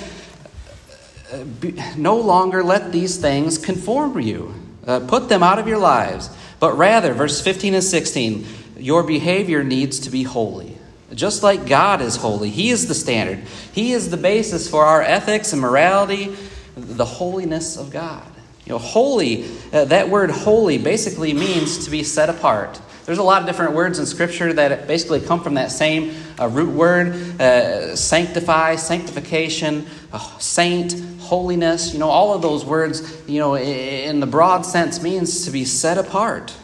no 1.95 2.17
longer 2.17 2.63
let 2.63 2.91
these 2.91 3.15
things 3.15 3.57
conform 3.57 4.19
you. 4.19 4.53
Uh, 4.85 4.99
put 4.99 5.29
them 5.29 5.41
out 5.41 5.57
of 5.57 5.69
your 5.69 5.79
lives. 5.79 6.29
But 6.59 6.73
rather, 6.73 7.13
verse 7.13 7.39
15 7.39 7.75
and 7.75 7.83
16, 7.83 8.45
your 8.75 9.03
behavior 9.03 9.63
needs 9.63 10.01
to 10.01 10.09
be 10.09 10.23
holy. 10.23 10.70
Just 11.13 11.43
like 11.43 11.65
God 11.65 12.01
is 12.01 12.15
holy, 12.15 12.49
He 12.49 12.69
is 12.69 12.87
the 12.87 12.95
standard. 12.95 13.39
He 13.73 13.93
is 13.93 14.09
the 14.09 14.17
basis 14.17 14.69
for 14.69 14.85
our 14.85 15.01
ethics 15.01 15.53
and 15.53 15.61
morality, 15.61 16.35
the 16.75 17.05
holiness 17.05 17.77
of 17.77 17.91
God. 17.91 18.25
You 18.65 18.73
know, 18.73 18.77
holy, 18.77 19.45
uh, 19.73 19.85
that 19.85 20.09
word 20.09 20.29
holy 20.29 20.77
basically 20.77 21.33
means 21.33 21.85
to 21.85 21.91
be 21.91 22.03
set 22.03 22.29
apart. 22.29 22.79
There's 23.05 23.17
a 23.17 23.23
lot 23.23 23.41
of 23.41 23.47
different 23.47 23.73
words 23.73 23.97
in 23.99 24.05
Scripture 24.05 24.53
that 24.53 24.87
basically 24.87 25.19
come 25.19 25.41
from 25.41 25.55
that 25.55 25.71
same 25.71 26.15
uh, 26.39 26.47
root 26.47 26.69
word 26.69 27.41
uh, 27.41 27.95
sanctify, 27.95 28.75
sanctification, 28.75 29.87
uh, 30.13 30.19
saint, 30.37 30.95
holiness. 31.19 31.93
You 31.93 31.99
know, 31.99 32.09
all 32.09 32.33
of 32.33 32.41
those 32.41 32.63
words, 32.63 33.27
you 33.27 33.39
know, 33.39 33.57
in 33.57 34.19
the 34.19 34.27
broad 34.27 34.65
sense 34.65 35.01
means 35.01 35.45
to 35.45 35.51
be 35.51 35.65
set 35.65 35.97
apart. 35.97 36.55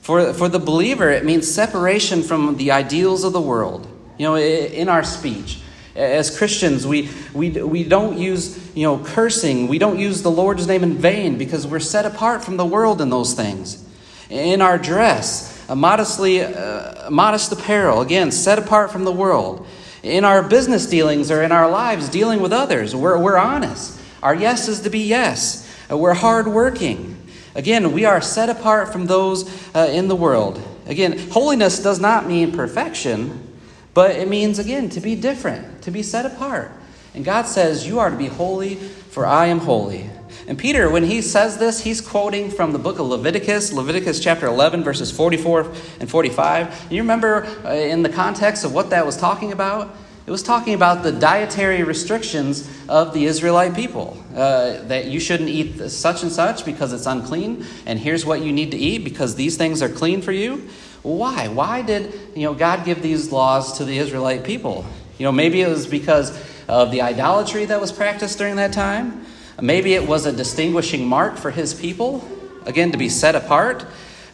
For, 0.00 0.32
for 0.32 0.48
the 0.48 0.58
believer, 0.58 1.10
it 1.10 1.24
means 1.24 1.50
separation 1.50 2.22
from 2.22 2.56
the 2.56 2.70
ideals 2.72 3.22
of 3.22 3.32
the 3.32 3.40
world, 3.40 3.86
you 4.18 4.26
know, 4.26 4.36
in 4.36 4.88
our 4.88 5.04
speech 5.04 5.60
as 5.96 6.36
Christians, 6.36 6.86
we, 6.86 7.08
we, 7.32 7.50
we 7.50 7.84
don't 7.84 8.18
use 8.18 8.74
you 8.74 8.82
know, 8.82 8.98
cursing. 8.98 9.68
We 9.68 9.78
don't 9.78 9.98
use 9.98 10.22
the 10.22 10.30
Lord's 10.30 10.66
name 10.66 10.82
in 10.82 10.94
vain 10.94 11.38
because 11.38 11.66
we're 11.66 11.80
set 11.80 12.04
apart 12.04 12.42
from 12.42 12.56
the 12.56 12.66
world 12.66 13.00
in 13.00 13.10
those 13.10 13.34
things. 13.34 13.82
In 14.28 14.60
our 14.60 14.78
dress, 14.78 15.64
a 15.68 15.76
modestly, 15.76 16.42
uh, 16.42 17.10
modest 17.10 17.52
apparel, 17.52 18.00
again, 18.00 18.32
set 18.32 18.58
apart 18.58 18.90
from 18.90 19.04
the 19.04 19.12
world. 19.12 19.66
In 20.02 20.24
our 20.24 20.42
business 20.42 20.86
dealings 20.86 21.30
or 21.30 21.42
in 21.42 21.52
our 21.52 21.70
lives, 21.70 22.08
dealing 22.08 22.40
with 22.40 22.52
others, 22.52 22.94
we're, 22.94 23.16
we're 23.18 23.38
honest. 23.38 24.00
Our 24.22 24.34
yes 24.34 24.68
is 24.68 24.80
to 24.80 24.90
be 24.90 25.00
yes. 25.00 25.70
Uh, 25.90 25.96
we're 25.96 26.14
hardworking. 26.14 27.16
Again, 27.54 27.92
we 27.92 28.04
are 28.04 28.20
set 28.20 28.48
apart 28.48 28.92
from 28.92 29.06
those 29.06 29.48
uh, 29.74 29.88
in 29.90 30.08
the 30.08 30.16
world. 30.16 30.60
Again, 30.86 31.18
holiness 31.30 31.80
does 31.80 32.00
not 32.00 32.26
mean 32.26 32.50
perfection, 32.50 33.53
but 33.94 34.10
it 34.12 34.28
means, 34.28 34.58
again, 34.58 34.88
to 34.90 35.00
be 35.00 35.14
different, 35.14 35.82
to 35.82 35.90
be 35.90 36.02
set 36.02 36.26
apart. 36.26 36.72
And 37.14 37.24
God 37.24 37.46
says, 37.46 37.86
You 37.86 38.00
are 38.00 38.10
to 38.10 38.16
be 38.16 38.26
holy, 38.26 38.74
for 38.74 39.24
I 39.24 39.46
am 39.46 39.60
holy. 39.60 40.10
And 40.46 40.58
Peter, 40.58 40.90
when 40.90 41.04
he 41.04 41.22
says 41.22 41.56
this, 41.58 41.80
he's 41.80 42.00
quoting 42.00 42.50
from 42.50 42.72
the 42.72 42.78
book 42.78 42.98
of 42.98 43.06
Leviticus, 43.06 43.72
Leviticus 43.72 44.20
chapter 44.20 44.46
11, 44.46 44.82
verses 44.82 45.10
44 45.10 45.72
and 46.00 46.10
45. 46.10 46.82
And 46.82 46.92
you 46.92 47.00
remember 47.00 47.46
uh, 47.64 47.72
in 47.72 48.02
the 48.02 48.08
context 48.10 48.64
of 48.64 48.74
what 48.74 48.90
that 48.90 49.06
was 49.06 49.16
talking 49.16 49.52
about? 49.52 49.96
It 50.26 50.30
was 50.30 50.42
talking 50.42 50.74
about 50.74 51.02
the 51.02 51.12
dietary 51.12 51.82
restrictions 51.82 52.68
of 52.88 53.12
the 53.12 53.26
Israelite 53.26 53.74
people. 53.74 54.16
Uh, 54.34 54.82
that 54.84 55.06
you 55.06 55.20
shouldn't 55.20 55.50
eat 55.50 55.90
such 55.90 56.22
and 56.22 56.32
such 56.32 56.64
because 56.64 56.92
it's 56.92 57.06
unclean, 57.06 57.64
and 57.86 57.98
here's 57.98 58.26
what 58.26 58.40
you 58.40 58.52
need 58.52 58.70
to 58.70 58.76
eat 58.76 59.04
because 59.04 59.34
these 59.34 59.56
things 59.56 59.82
are 59.82 59.88
clean 59.88 60.22
for 60.22 60.32
you. 60.32 60.68
Why? 61.04 61.48
Why 61.48 61.82
did 61.82 62.18
you 62.34 62.44
know 62.44 62.54
God 62.54 62.86
give 62.86 63.02
these 63.02 63.30
laws 63.30 63.76
to 63.76 63.84
the 63.84 63.98
Israelite 63.98 64.42
people? 64.42 64.86
You 65.18 65.24
know, 65.24 65.32
maybe 65.32 65.60
it 65.60 65.68
was 65.68 65.86
because 65.86 66.30
of 66.66 66.90
the 66.90 67.02
idolatry 67.02 67.66
that 67.66 67.78
was 67.78 67.92
practiced 67.92 68.38
during 68.38 68.56
that 68.56 68.72
time. 68.72 69.26
Maybe 69.60 69.92
it 69.92 70.08
was 70.08 70.24
a 70.24 70.32
distinguishing 70.32 71.06
mark 71.06 71.36
for 71.36 71.50
his 71.50 71.74
people, 71.74 72.26
again, 72.64 72.90
to 72.92 72.98
be 72.98 73.10
set 73.10 73.34
apart. 73.34 73.84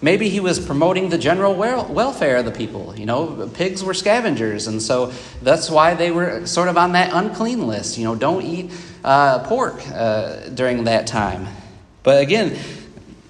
Maybe 0.01 0.29
he 0.29 0.39
was 0.39 0.65
promoting 0.65 1.09
the 1.09 1.19
general 1.19 1.57
welfare 1.57 2.37
of 2.37 2.45
the 2.45 2.53
people. 2.53 2.97
You 2.97 3.05
know, 3.05 3.51
pigs 3.53 3.83
were 3.83 3.93
scavengers, 3.93 4.69
and 4.69 4.81
so 4.81 5.13
that's 5.43 5.69
why 5.71 5.95
they 5.95 6.13
were 6.13 6.47
sort 6.47 6.69
of 6.69 6.79
on 6.79 6.93
that 6.93 7.13
unclean 7.13 7.67
list. 7.67 7.99
You 7.99 8.05
know, 8.05 8.15
don't 8.15 8.43
eat 8.43 8.71
uh, 9.03 9.41
pork 9.41 9.83
uh, 9.93 10.51
during 10.51 10.85
that 10.85 11.09
time. 11.09 11.49
But 12.05 12.23
again, 12.23 12.57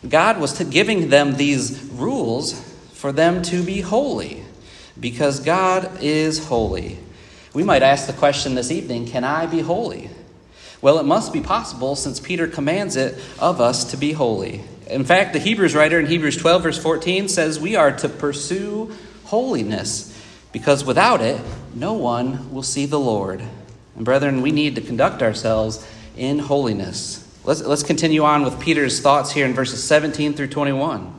God 0.06 0.38
was 0.38 0.62
giving 0.64 1.08
them 1.08 1.36
these 1.36 1.82
rules 1.94 2.69
for 3.00 3.12
them 3.12 3.40
to 3.40 3.62
be 3.62 3.80
holy 3.80 4.44
because 5.00 5.40
God 5.40 6.02
is 6.02 6.44
holy. 6.44 6.98
We 7.54 7.64
might 7.64 7.82
ask 7.82 8.06
the 8.06 8.12
question 8.12 8.54
this 8.54 8.70
evening 8.70 9.06
can 9.06 9.24
I 9.24 9.46
be 9.46 9.60
holy? 9.60 10.10
Well, 10.82 10.98
it 10.98 11.06
must 11.06 11.32
be 11.32 11.40
possible 11.40 11.96
since 11.96 12.20
Peter 12.20 12.46
commands 12.46 12.96
it 12.96 13.18
of 13.38 13.58
us 13.58 13.90
to 13.92 13.96
be 13.96 14.12
holy. 14.12 14.64
In 14.86 15.04
fact, 15.04 15.32
the 15.32 15.38
Hebrews 15.38 15.74
writer 15.74 15.98
in 15.98 16.04
Hebrews 16.04 16.36
12, 16.36 16.62
verse 16.62 16.76
14 16.76 17.28
says 17.30 17.58
we 17.58 17.74
are 17.74 17.90
to 17.90 18.08
pursue 18.08 18.94
holiness 19.24 20.14
because 20.52 20.84
without 20.84 21.22
it, 21.22 21.40
no 21.74 21.94
one 21.94 22.52
will 22.52 22.62
see 22.62 22.84
the 22.84 23.00
Lord. 23.00 23.42
And 23.96 24.04
brethren, 24.04 24.42
we 24.42 24.52
need 24.52 24.74
to 24.74 24.82
conduct 24.82 25.22
ourselves 25.22 25.86
in 26.18 26.38
holiness. 26.38 27.26
Let's, 27.44 27.62
let's 27.62 27.82
continue 27.82 28.24
on 28.24 28.42
with 28.42 28.60
Peter's 28.60 29.00
thoughts 29.00 29.32
here 29.32 29.46
in 29.46 29.54
verses 29.54 29.82
17 29.82 30.34
through 30.34 30.48
21. 30.48 31.14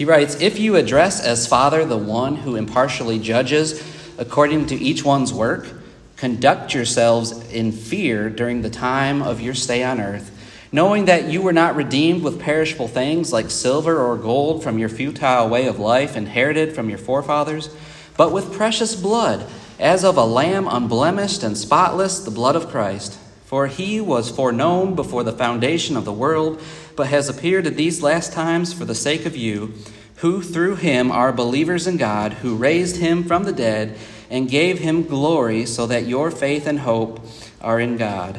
He 0.00 0.06
writes 0.06 0.40
If 0.40 0.58
you 0.58 0.76
address 0.76 1.22
as 1.22 1.46
Father 1.46 1.84
the 1.84 1.98
one 1.98 2.36
who 2.36 2.56
impartially 2.56 3.18
judges 3.18 3.84
according 4.16 4.68
to 4.68 4.74
each 4.74 5.04
one's 5.04 5.30
work, 5.30 5.68
conduct 6.16 6.72
yourselves 6.72 7.32
in 7.52 7.70
fear 7.70 8.30
during 8.30 8.62
the 8.62 8.70
time 8.70 9.20
of 9.20 9.42
your 9.42 9.52
stay 9.52 9.84
on 9.84 10.00
earth 10.00 10.30
knowing 10.72 11.04
that 11.04 11.24
you 11.24 11.42
were 11.42 11.52
not 11.52 11.76
redeemed 11.76 12.22
with 12.22 12.40
perishable 12.40 12.88
things 12.88 13.30
like 13.30 13.50
silver 13.50 13.98
or 13.98 14.16
gold 14.16 14.62
from 14.62 14.78
your 14.78 14.88
futile 14.88 15.50
way 15.50 15.66
of 15.66 15.78
life 15.78 16.16
inherited 16.16 16.74
from 16.74 16.88
your 16.88 16.96
forefathers, 16.96 17.68
but 18.16 18.32
with 18.32 18.54
precious 18.54 18.94
blood, 18.94 19.46
as 19.78 20.02
of 20.02 20.16
a 20.16 20.24
lamb 20.24 20.66
unblemished 20.66 21.42
and 21.42 21.58
spotless, 21.58 22.20
the 22.20 22.30
blood 22.30 22.56
of 22.56 22.70
Christ. 22.70 23.18
For 23.44 23.66
he 23.66 24.00
was 24.00 24.30
foreknown 24.30 24.94
before 24.94 25.24
the 25.24 25.32
foundation 25.32 25.96
of 25.96 26.04
the 26.04 26.12
world, 26.12 26.62
but 26.96 27.08
has 27.08 27.28
appeared 27.28 27.66
at 27.66 27.76
these 27.76 28.02
last 28.02 28.32
times 28.32 28.72
for 28.72 28.84
the 28.84 28.94
sake 28.94 29.26
of 29.26 29.36
you, 29.36 29.74
who 30.16 30.42
through 30.42 30.76
him 30.76 31.10
are 31.10 31.32
believers 31.32 31.86
in 31.86 31.96
God, 31.96 32.34
who 32.34 32.56
raised 32.56 32.96
him 32.96 33.24
from 33.24 33.44
the 33.44 33.52
dead 33.52 33.96
and 34.28 34.48
gave 34.48 34.78
him 34.78 35.02
glory, 35.02 35.66
so 35.66 35.86
that 35.86 36.06
your 36.06 36.30
faith 36.30 36.66
and 36.66 36.80
hope 36.80 37.20
are 37.60 37.80
in 37.80 37.96
God. 37.96 38.38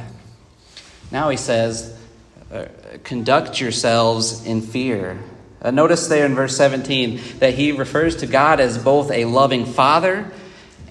Now 1.11 1.29
he 1.29 1.37
says, 1.37 1.97
uh, 2.51 2.65
conduct 3.03 3.59
yourselves 3.59 4.45
in 4.45 4.61
fear. 4.61 5.19
Uh, 5.61 5.71
notice 5.71 6.07
there 6.07 6.25
in 6.25 6.35
verse 6.35 6.55
17 6.57 7.19
that 7.39 7.53
he 7.53 7.71
refers 7.71 8.17
to 8.17 8.27
God 8.27 8.59
as 8.59 8.77
both 8.77 9.11
a 9.11 9.25
loving 9.25 9.65
father 9.65 10.31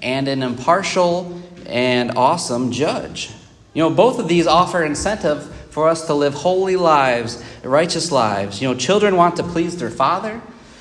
and 0.03 0.29
an 0.29 0.43
impartial 0.43 1.43
and 1.67 2.13
awesome 2.17 2.73
judge. 2.73 3.31
You 3.75 3.83
know, 3.83 3.91
both 3.91 4.19
of 4.19 4.29
these 4.29 4.47
offer 4.47 4.83
incentive 4.83 5.55
for 5.71 5.89
us 5.89 6.07
to 6.07 6.15
live 6.15 6.35
holy 6.35 6.77
lives, 6.77 7.43
righteous 7.63 8.13
lives. 8.13 8.61
You 8.61 8.69
know, 8.69 8.75
children 8.75 9.17
want 9.17 9.37
to 9.37 9.43
please 9.43 9.77
their 9.77 9.91
father, 9.91 10.41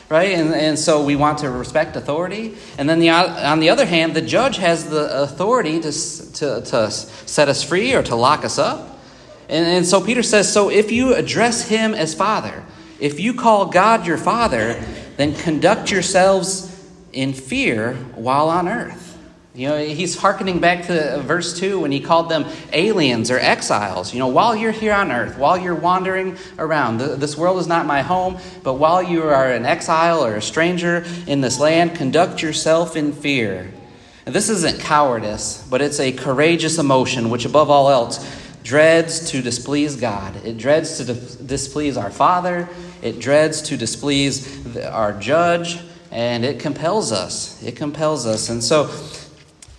right? 0.09 0.31
And, 0.31 0.53
and 0.53 0.77
so 0.77 1.03
we 1.03 1.15
want 1.15 1.39
to 1.39 1.49
respect 1.49 1.95
authority. 1.95 2.57
And 2.77 2.89
then 2.89 2.99
the, 2.99 3.09
on 3.09 3.59
the 3.59 3.69
other 3.69 3.85
hand, 3.85 4.15
the 4.15 4.21
judge 4.21 4.57
has 4.57 4.89
the 4.89 5.21
authority 5.23 5.79
to, 5.79 5.91
to, 5.91 6.61
to 6.61 6.91
set 6.91 7.47
us 7.49 7.63
free 7.63 7.93
or 7.93 8.03
to 8.03 8.15
lock 8.15 8.43
us 8.43 8.57
up. 8.57 8.99
And, 9.47 9.65
and 9.65 9.85
so 9.85 10.01
Peter 10.01 10.23
says, 10.23 10.51
So 10.51 10.69
if 10.69 10.91
you 10.91 11.15
address 11.15 11.67
him 11.67 11.93
as 11.93 12.13
Father, 12.13 12.63
if 12.99 13.19
you 13.19 13.33
call 13.33 13.67
God 13.67 14.05
your 14.05 14.17
Father, 14.17 14.83
then 15.17 15.35
conduct 15.35 15.91
yourselves 15.91 16.65
in 17.13 17.33
fear 17.33 17.93
while 18.15 18.49
on 18.49 18.67
earth. 18.67 19.08
You 19.55 19.67
know, 19.67 19.83
he's 19.83 20.15
hearkening 20.15 20.59
back 20.59 20.85
to 20.85 21.15
uh, 21.15 21.19
verse 21.21 21.57
2 21.59 21.79
when 21.79 21.91
he 21.91 21.99
called 21.99 22.29
them 22.29 22.45
aliens 22.71 23.31
or 23.31 23.39
exiles. 23.39 24.13
You 24.13 24.19
know, 24.19 24.27
while 24.27 24.55
you're 24.55 24.71
here 24.71 24.93
on 24.93 25.11
earth, 25.11 25.39
while 25.39 25.57
you're 25.57 25.73
wandering 25.73 26.37
around, 26.59 26.99
this 26.99 27.35
world 27.35 27.57
is 27.59 27.67
not 27.67 27.87
my 27.87 28.03
home, 28.03 28.37
but 28.61 28.75
while 28.75 29.01
you 29.01 29.23
are 29.23 29.51
an 29.51 29.65
exile 29.65 30.23
or 30.23 30.35
a 30.35 30.41
stranger 30.41 31.03
in 31.25 31.41
this 31.41 31.59
land, 31.59 31.95
conduct 31.95 32.43
yourself 32.43 32.95
in 32.95 33.11
fear. 33.11 33.71
This 34.25 34.49
isn't 34.49 34.81
cowardice, 34.81 35.65
but 35.67 35.81
it's 35.81 35.99
a 35.99 36.11
courageous 36.11 36.77
emotion, 36.77 37.31
which 37.31 37.45
above 37.45 37.71
all 37.71 37.89
else 37.89 38.23
dreads 38.63 39.31
to 39.31 39.41
displease 39.41 39.95
God. 39.95 40.35
It 40.45 40.59
dreads 40.59 40.97
to 40.97 41.13
displease 41.43 41.97
our 41.97 42.11
Father. 42.11 42.69
It 43.01 43.19
dreads 43.19 43.63
to 43.63 43.77
displease 43.77 44.77
our 44.77 45.13
judge. 45.13 45.79
And 46.11 46.43
it 46.43 46.59
compels 46.59 47.11
us. 47.11 47.61
It 47.63 47.75
compels 47.75 48.25
us. 48.25 48.49
And 48.49 48.63
so, 48.63 48.87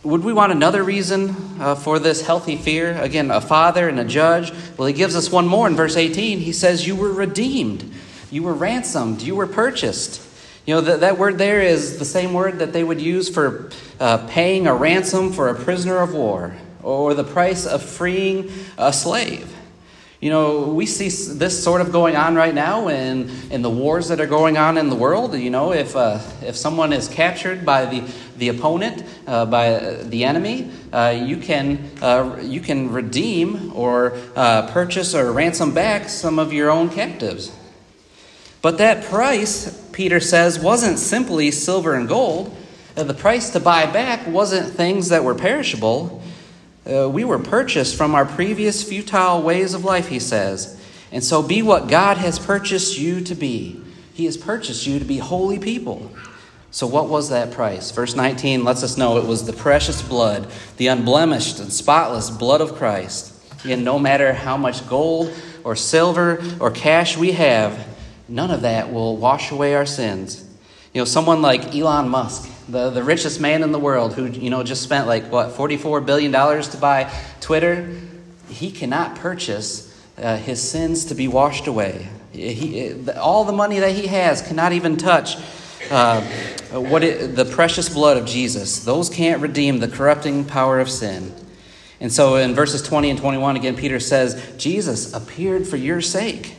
would 0.02 0.24
we 0.24 0.32
want 0.32 0.50
another 0.50 0.82
reason 0.82 1.36
uh, 1.60 1.74
for 1.74 1.98
this 1.98 2.22
healthy 2.22 2.56
fear? 2.56 3.00
Again, 3.00 3.30
a 3.30 3.40
father 3.40 3.88
and 3.88 4.00
a 4.00 4.04
judge. 4.04 4.52
Well, 4.76 4.86
he 4.86 4.94
gives 4.94 5.14
us 5.14 5.30
one 5.30 5.46
more 5.46 5.66
in 5.66 5.76
verse 5.76 5.96
18. 5.96 6.38
He 6.38 6.52
says, 6.52 6.86
You 6.86 6.96
were 6.96 7.12
redeemed, 7.12 7.90
you 8.30 8.42
were 8.42 8.54
ransomed, 8.54 9.20
you 9.20 9.36
were 9.36 9.46
purchased. 9.46 10.26
You 10.66 10.76
know, 10.76 10.80
that, 10.82 11.00
that 11.00 11.18
word 11.18 11.38
there 11.38 11.60
is 11.60 11.98
the 11.98 12.04
same 12.04 12.32
word 12.32 12.60
that 12.60 12.72
they 12.72 12.84
would 12.84 13.00
use 13.00 13.28
for 13.28 13.70
uh, 13.98 14.26
paying 14.28 14.66
a 14.66 14.74
ransom 14.74 15.32
for 15.32 15.48
a 15.48 15.54
prisoner 15.54 15.98
of 15.98 16.14
war 16.14 16.54
or 16.82 17.12
the 17.14 17.24
price 17.24 17.66
of 17.66 17.82
freeing 17.82 18.50
a 18.78 18.92
slave. 18.92 19.54
You 20.20 20.28
know, 20.28 20.64
we 20.74 20.84
see 20.84 21.08
this 21.32 21.64
sort 21.64 21.80
of 21.80 21.92
going 21.92 22.14
on 22.14 22.34
right 22.34 22.54
now 22.54 22.88
in, 22.88 23.30
in 23.50 23.62
the 23.62 23.70
wars 23.70 24.08
that 24.08 24.20
are 24.20 24.26
going 24.26 24.58
on 24.58 24.76
in 24.76 24.90
the 24.90 24.94
world. 24.94 25.34
You 25.34 25.48
know, 25.48 25.72
if, 25.72 25.96
uh, 25.96 26.20
if 26.42 26.56
someone 26.56 26.92
is 26.92 27.08
captured 27.08 27.64
by 27.64 27.86
the, 27.86 28.04
the 28.36 28.50
opponent, 28.50 29.02
uh, 29.26 29.46
by 29.46 29.94
the 30.02 30.24
enemy, 30.24 30.72
uh, 30.92 31.18
you, 31.24 31.38
can, 31.38 31.90
uh, 32.02 32.38
you 32.42 32.60
can 32.60 32.92
redeem 32.92 33.72
or 33.74 34.12
uh, 34.36 34.70
purchase 34.70 35.14
or 35.14 35.32
ransom 35.32 35.72
back 35.72 36.10
some 36.10 36.38
of 36.38 36.52
your 36.52 36.70
own 36.70 36.90
captives. 36.90 37.50
But 38.60 38.76
that 38.76 39.04
price, 39.04 39.88
Peter 39.90 40.20
says, 40.20 40.58
wasn't 40.58 40.98
simply 40.98 41.50
silver 41.50 41.94
and 41.94 42.06
gold. 42.06 42.54
Uh, 42.94 43.04
the 43.04 43.14
price 43.14 43.48
to 43.50 43.60
buy 43.60 43.86
back 43.86 44.26
wasn't 44.26 44.74
things 44.74 45.08
that 45.08 45.24
were 45.24 45.34
perishable. 45.34 46.22
Uh, 46.90 47.08
we 47.08 47.24
were 47.24 47.38
purchased 47.38 47.96
from 47.96 48.14
our 48.14 48.24
previous 48.24 48.82
futile 48.82 49.42
ways 49.42 49.74
of 49.74 49.84
life, 49.84 50.08
he 50.08 50.18
says. 50.18 50.76
And 51.12 51.22
so 51.22 51.42
be 51.42 51.62
what 51.62 51.88
God 51.88 52.16
has 52.16 52.38
purchased 52.38 52.98
you 52.98 53.20
to 53.22 53.34
be. 53.34 53.80
He 54.12 54.24
has 54.24 54.36
purchased 54.36 54.86
you 54.86 54.98
to 54.98 55.04
be 55.04 55.18
holy 55.18 55.58
people. 55.58 56.10
So, 56.72 56.86
what 56.86 57.08
was 57.08 57.30
that 57.30 57.52
price? 57.52 57.90
Verse 57.90 58.14
19 58.14 58.64
lets 58.64 58.82
us 58.82 58.96
know 58.96 59.18
it 59.18 59.26
was 59.26 59.44
the 59.44 59.52
precious 59.52 60.02
blood, 60.02 60.48
the 60.76 60.86
unblemished 60.86 61.58
and 61.58 61.72
spotless 61.72 62.30
blood 62.30 62.60
of 62.60 62.74
Christ. 62.74 63.34
And 63.64 63.84
no 63.84 63.98
matter 63.98 64.32
how 64.32 64.56
much 64.56 64.88
gold 64.88 65.32
or 65.64 65.74
silver 65.76 66.42
or 66.60 66.70
cash 66.70 67.16
we 67.16 67.32
have, 67.32 67.86
none 68.28 68.50
of 68.50 68.62
that 68.62 68.92
will 68.92 69.16
wash 69.16 69.50
away 69.50 69.74
our 69.74 69.86
sins. 69.86 70.44
You 70.94 71.00
know, 71.00 71.04
someone 71.04 71.42
like 71.42 71.74
Elon 71.74 72.08
Musk, 72.08 72.48
the, 72.70 72.90
the 72.90 73.02
richest 73.02 73.40
man 73.40 73.62
in 73.62 73.72
the 73.72 73.78
world 73.78 74.14
who, 74.14 74.26
you 74.26 74.50
know, 74.50 74.62
just 74.62 74.82
spent 74.82 75.06
like, 75.06 75.30
what, 75.30 75.50
$44 75.50 76.04
billion 76.04 76.32
to 76.32 76.76
buy 76.78 77.12
Twitter, 77.40 77.90
he 78.48 78.70
cannot 78.70 79.16
purchase 79.16 79.86
uh, 80.18 80.36
his 80.36 80.60
sins 80.60 81.06
to 81.06 81.14
be 81.14 81.28
washed 81.28 81.66
away. 81.66 82.08
He, 82.32 82.94
all 83.12 83.44
the 83.44 83.52
money 83.52 83.80
that 83.80 83.92
he 83.92 84.06
has 84.06 84.40
cannot 84.42 84.72
even 84.72 84.96
touch 84.96 85.36
uh, 85.90 86.20
what 86.70 87.02
it, 87.02 87.34
the 87.34 87.44
precious 87.44 87.88
blood 87.88 88.16
of 88.16 88.26
Jesus. 88.26 88.84
Those 88.84 89.08
can't 89.08 89.42
redeem 89.42 89.78
the 89.78 89.88
corrupting 89.88 90.44
power 90.44 90.78
of 90.78 90.88
sin. 90.88 91.34
And 92.00 92.12
so 92.12 92.36
in 92.36 92.54
verses 92.54 92.82
20 92.82 93.10
and 93.10 93.18
21, 93.18 93.56
again, 93.56 93.76
Peter 93.76 94.00
says, 94.00 94.54
Jesus 94.56 95.12
appeared 95.12 95.66
for 95.66 95.76
your 95.76 96.00
sake. 96.00 96.56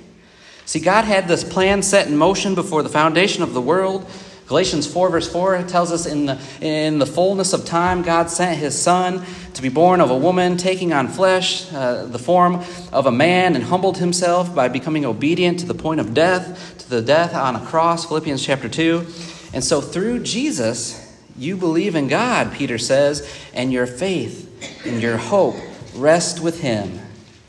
See, 0.66 0.80
God 0.80 1.06
had 1.06 1.28
this 1.28 1.44
plan 1.44 1.82
set 1.82 2.08
in 2.08 2.16
motion 2.16 2.54
before 2.54 2.84
the 2.84 2.90
foundation 2.90 3.42
of 3.42 3.54
the 3.54 3.62
world. 3.62 4.08
Galatians 4.52 4.86
4, 4.86 5.10
verse 5.12 5.32
4 5.32 5.64
tells 5.64 5.94
us 5.94 6.06
in 6.06 6.26
the, 6.26 6.38
in 6.60 7.00
the 7.00 7.06
fullness 7.06 7.54
of 7.54 7.64
time, 7.64 8.02
God 8.02 8.30
sent 8.30 8.60
his 8.60 8.78
Son 8.78 9.24
to 9.54 9.62
be 9.62 9.70
born 9.70 10.02
of 10.02 10.12
a 10.12 10.18
woman, 10.18 10.58
taking 10.58 10.92
on 10.92 11.08
flesh, 11.08 11.72
uh, 11.72 12.04
the 12.04 12.20
form 12.20 12.62
of 12.92 13.06
a 13.06 13.14
man, 13.14 13.56
and 13.56 13.64
humbled 13.64 14.00
himself 14.00 14.54
by 14.54 14.68
becoming 14.68 15.06
obedient 15.06 15.60
to 15.60 15.66
the 15.66 15.74
point 15.74 16.02
of 16.02 16.14
death, 16.14 16.78
to 16.80 16.90
the 16.90 17.02
death 17.02 17.34
on 17.34 17.56
a 17.56 17.66
cross. 17.66 18.04
Philippians 18.04 18.46
chapter 18.46 18.68
2. 18.68 19.08
And 19.54 19.64
so 19.64 19.80
through 19.80 20.24
Jesus, 20.24 21.18
you 21.38 21.56
believe 21.56 21.96
in 21.96 22.10
God, 22.10 22.52
Peter 22.52 22.78
says, 22.78 23.26
and 23.54 23.72
your 23.72 23.88
faith 23.88 24.84
and 24.86 25.02
your 25.02 25.16
hope 25.16 25.56
rest 25.96 26.42
with 26.42 26.60
him. 26.60 27.00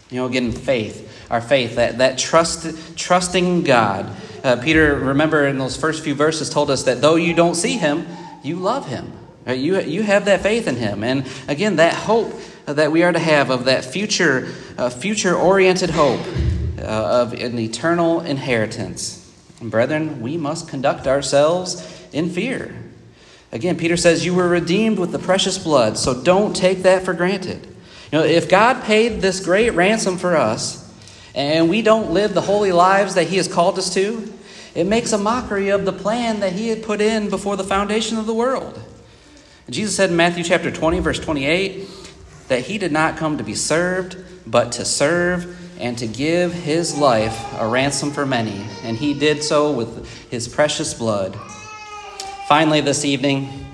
You 0.09 0.19
know, 0.19 0.27
again, 0.27 0.53
faith, 0.53 1.27
our 1.33 1.41
faith, 1.41 1.75
that, 1.75 1.99
that 1.99 2.17
trust, 2.17 2.97
trusting 2.97 3.65
God 3.65 4.09
uh, 4.45 4.57
Peter, 4.57 4.95
remember 4.97 5.47
in 5.47 5.59
those 5.59 5.77
first 5.77 6.03
few 6.03 6.15
verses, 6.15 6.51
told 6.51 6.71
us 6.71 6.85
that 6.85 7.01
though 7.01 7.17
you 7.17 7.35
don't 7.35 7.55
see 7.55 7.77
him, 7.79 8.07
you 8.43 8.57
love 8.57 8.89
him. 8.89 9.13
Right? 9.47 9.59
You, 9.59 9.81
you 9.81 10.03
have 10.03 10.25
that 10.27 10.43
faith 10.43 10.67
in 10.67 10.77
him. 10.77 11.03
And 11.05 11.27
again, 11.49 11.77
that 11.77 11.95
hope, 11.95 12.33
that 12.67 12.93
we 12.93 13.03
are 13.03 13.13
to 13.13 13.19
have 13.19 13.51
of 13.51 13.65
that 13.65 13.85
future, 13.85 14.53
uh, 14.79 14.91
future 14.91 15.35
oriented 15.35 15.91
hope 15.91 16.21
uh, 16.79 16.83
of 16.83 17.33
an 17.33 17.59
eternal 17.59 18.21
inheritance. 18.21 19.19
And 19.61 19.71
brethren, 19.71 20.21
we 20.21 20.37
must 20.37 20.69
conduct 20.69 21.07
ourselves 21.07 22.07
in 22.13 22.31
fear. 22.31 22.75
Again, 23.53 23.77
Peter 23.77 23.97
says, 23.97 24.25
You 24.25 24.35
were 24.35 24.49
redeemed 24.49 24.99
with 24.99 25.13
the 25.13 25.19
precious 25.19 25.59
blood, 25.59 25.99
so 25.99 26.21
don't 26.21 26.55
take 26.55 26.83
that 26.83 27.05
for 27.05 27.13
granted. 27.13 27.67
You 28.11 28.19
know, 28.19 28.25
if 28.25 28.49
God 28.49 28.83
paid 28.83 29.21
this 29.21 29.45
great 29.45 29.71
ransom 29.71 30.19
for 30.19 30.37
us, 30.37 30.79
and 31.35 31.69
we 31.69 31.83
don't 31.83 32.11
live 32.13 32.35
the 32.35 32.41
holy 32.43 32.73
lives 32.73 33.15
that 33.15 33.29
He 33.29 33.37
has 33.37 33.49
called 33.49 33.79
us 33.79 33.93
to, 33.95 34.32
it 34.75 34.87
makes 34.87 35.13
a 35.13 35.19
mockery 35.19 35.69
of 35.69 35.85
the 35.85 35.93
plan 35.93 36.41
that 36.41 36.53
He 36.53 36.69
had 36.69 36.83
put 36.83 37.01
in 37.01 37.31
before 37.31 37.57
the 37.57 37.65
foundation 37.65 38.19
of 38.19 38.27
the 38.27 38.35
world. 38.35 38.81
Jesus 39.71 39.97
said 39.97 40.11
in 40.11 40.17
Matthew 40.17 40.45
chapter 40.45 40.71
20, 40.71 41.01
verse 41.01 41.19
28, 41.19 41.89
that 42.49 42.61
He 42.61 42.79
did 42.79 42.93
not 42.93 43.17
come 43.17 43.39
to 43.39 43.45
be 43.45 43.55
served, 43.55 44.17
but 44.47 44.73
to 44.73 44.85
serve 44.85 45.59
and 45.81 45.97
to 45.99 46.07
give 46.07 46.53
His 46.53 46.97
life 46.97 47.45
a 47.59 47.67
ransom 47.67 48.11
for 48.11 48.27
many. 48.27 48.65
And 48.83 48.97
He 48.97 49.15
did 49.15 49.43
so 49.43 49.73
with 49.73 50.09
His 50.31 50.49
precious 50.49 50.95
blood. 50.95 51.39
Finally, 52.49 52.81
this 52.81 53.05
evening, 53.05 53.67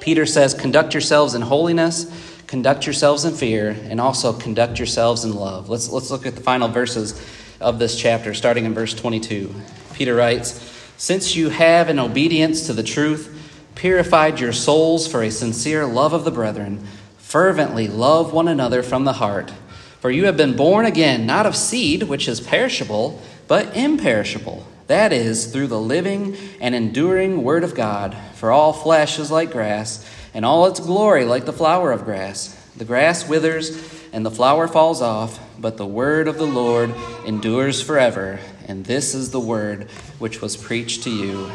Peter 0.00 0.26
says, 0.26 0.54
Conduct 0.54 0.94
yourselves 0.94 1.34
in 1.34 1.42
holiness 1.42 2.10
conduct 2.52 2.84
yourselves 2.84 3.24
in 3.24 3.32
fear, 3.32 3.70
and 3.84 3.98
also 3.98 4.30
conduct 4.30 4.78
yourselves 4.78 5.24
in 5.24 5.34
love. 5.34 5.70
Let's, 5.70 5.88
let's 5.88 6.10
look 6.10 6.26
at 6.26 6.34
the 6.34 6.42
final 6.42 6.68
verses 6.68 7.18
of 7.62 7.78
this 7.78 7.98
chapter, 7.98 8.34
starting 8.34 8.64
in 8.64 8.74
verse 8.74 8.92
22. 8.92 9.54
Peter 9.94 10.14
writes, 10.14 10.52
Since 10.96 11.34
you 11.34 11.48
have, 11.48 11.88
in 11.88 11.98
obedience 11.98 12.66
to 12.66 12.72
the 12.72 12.82
truth, 12.82 13.38
purified 13.74 14.40
your 14.40 14.52
souls 14.52 15.06
for 15.06 15.22
a 15.22 15.30
sincere 15.30 15.86
love 15.86 16.12
of 16.12 16.24
the 16.24 16.30
brethren, 16.30 16.86
fervently 17.18 17.88
love 17.88 18.32
one 18.32 18.48
another 18.48 18.82
from 18.82 19.04
the 19.04 19.14
heart. 19.14 19.52
For 20.00 20.10
you 20.10 20.26
have 20.26 20.36
been 20.36 20.56
born 20.56 20.84
again, 20.84 21.26
not 21.26 21.46
of 21.46 21.56
seed, 21.56 22.02
which 22.04 22.28
is 22.28 22.40
perishable, 22.40 23.22
but 23.48 23.76
imperishable. 23.76 24.66
That 24.88 25.12
is, 25.12 25.46
through 25.46 25.68
the 25.68 25.80
living 25.80 26.36
and 26.60 26.74
enduring 26.74 27.42
Word 27.42 27.64
of 27.64 27.74
God. 27.74 28.16
For 28.34 28.50
all 28.50 28.72
flesh 28.72 29.18
is 29.18 29.30
like 29.30 29.52
grass 29.52 30.04
and 30.34 30.44
all 30.44 30.66
its 30.66 30.80
glory 30.80 31.24
like 31.24 31.44
the 31.44 31.52
flower 31.52 31.92
of 31.92 32.04
grass. 32.04 32.58
The 32.76 32.84
grass 32.84 33.28
withers 33.28 34.01
and 34.12 34.26
the 34.26 34.30
flower 34.30 34.68
falls 34.68 35.00
off, 35.00 35.40
but 35.58 35.76
the 35.76 35.86
word 35.86 36.28
of 36.28 36.36
the 36.36 36.46
Lord 36.46 36.94
endures 37.24 37.82
forever. 37.82 38.38
And 38.66 38.84
this 38.84 39.14
is 39.14 39.30
the 39.30 39.40
word 39.40 39.88
which 40.18 40.40
was 40.40 40.56
preached 40.56 41.04
to 41.04 41.10
you. 41.10 41.50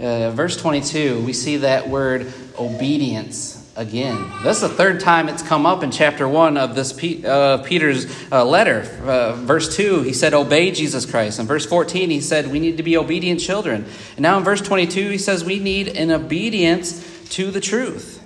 Uh, 0.00 0.30
verse 0.30 0.56
22, 0.56 1.22
we 1.22 1.34
see 1.34 1.58
that 1.58 1.88
word 1.88 2.32
obedience 2.58 3.70
again. 3.76 4.30
That's 4.42 4.60
the 4.60 4.68
third 4.68 5.00
time 5.00 5.28
it's 5.28 5.42
come 5.42 5.66
up 5.66 5.82
in 5.82 5.90
chapter 5.90 6.26
1 6.26 6.56
of 6.56 6.74
this 6.74 6.92
uh, 7.24 7.62
Peter's 7.64 8.06
uh, 8.32 8.44
letter. 8.44 8.80
Uh, 9.04 9.34
verse 9.34 9.76
2, 9.76 10.02
he 10.02 10.14
said, 10.14 10.32
Obey 10.32 10.70
Jesus 10.70 11.04
Christ. 11.04 11.38
In 11.38 11.46
verse 11.46 11.66
14, 11.66 12.08
he 12.08 12.20
said, 12.20 12.50
We 12.50 12.58
need 12.58 12.78
to 12.78 12.82
be 12.82 12.96
obedient 12.96 13.40
children. 13.40 13.84
And 14.16 14.20
now 14.20 14.38
in 14.38 14.44
verse 14.44 14.62
22, 14.62 15.10
he 15.10 15.18
says, 15.18 15.44
We 15.44 15.58
need 15.58 15.88
an 15.88 16.10
obedience 16.10 17.28
to 17.30 17.50
the 17.50 17.60
truth. 17.60 18.21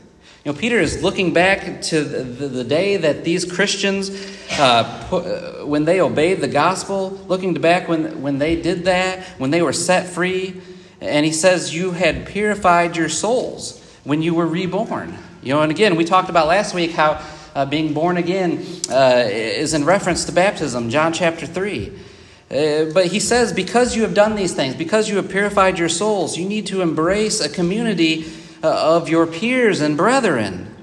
You 0.46 0.52
know, 0.52 0.58
Peter 0.58 0.78
is 0.78 1.02
looking 1.02 1.32
back 1.32 1.82
to 1.82 2.04
the, 2.04 2.22
the, 2.22 2.46
the 2.46 2.62
day 2.62 2.98
that 2.98 3.24
these 3.24 3.44
Christians, 3.44 4.12
uh, 4.52 5.08
put, 5.08 5.26
uh, 5.26 5.66
when 5.66 5.84
they 5.84 6.00
obeyed 6.00 6.40
the 6.40 6.46
gospel, 6.46 7.18
looking 7.26 7.52
back 7.54 7.88
when, 7.88 8.22
when 8.22 8.38
they 8.38 8.54
did 8.54 8.84
that, 8.84 9.24
when 9.38 9.50
they 9.50 9.60
were 9.60 9.72
set 9.72 10.06
free, 10.06 10.62
and 11.00 11.26
he 11.26 11.32
says, 11.32 11.74
You 11.74 11.90
had 11.90 12.28
purified 12.28 12.96
your 12.96 13.08
souls 13.08 13.82
when 14.04 14.22
you 14.22 14.34
were 14.34 14.46
reborn. 14.46 15.18
You 15.42 15.54
know, 15.54 15.62
and 15.62 15.72
again, 15.72 15.96
we 15.96 16.04
talked 16.04 16.30
about 16.30 16.46
last 16.46 16.74
week 16.74 16.92
how 16.92 17.20
uh, 17.56 17.66
being 17.66 17.92
born 17.92 18.16
again 18.16 18.64
uh, 18.88 19.24
is 19.26 19.74
in 19.74 19.84
reference 19.84 20.26
to 20.26 20.32
baptism, 20.32 20.90
John 20.90 21.12
chapter 21.12 21.44
3. 21.44 21.88
Uh, 21.88 22.84
but 22.94 23.06
he 23.06 23.18
says, 23.18 23.52
because 23.52 23.96
you 23.96 24.02
have 24.02 24.14
done 24.14 24.36
these 24.36 24.54
things, 24.54 24.76
because 24.76 25.08
you 25.08 25.16
have 25.16 25.28
purified 25.28 25.76
your 25.76 25.88
souls, 25.88 26.38
you 26.38 26.48
need 26.48 26.68
to 26.68 26.82
embrace 26.82 27.40
a 27.40 27.48
community 27.48 28.32
of 28.62 29.08
your 29.08 29.26
peers 29.26 29.80
and 29.80 29.96
brethren. 29.96 30.74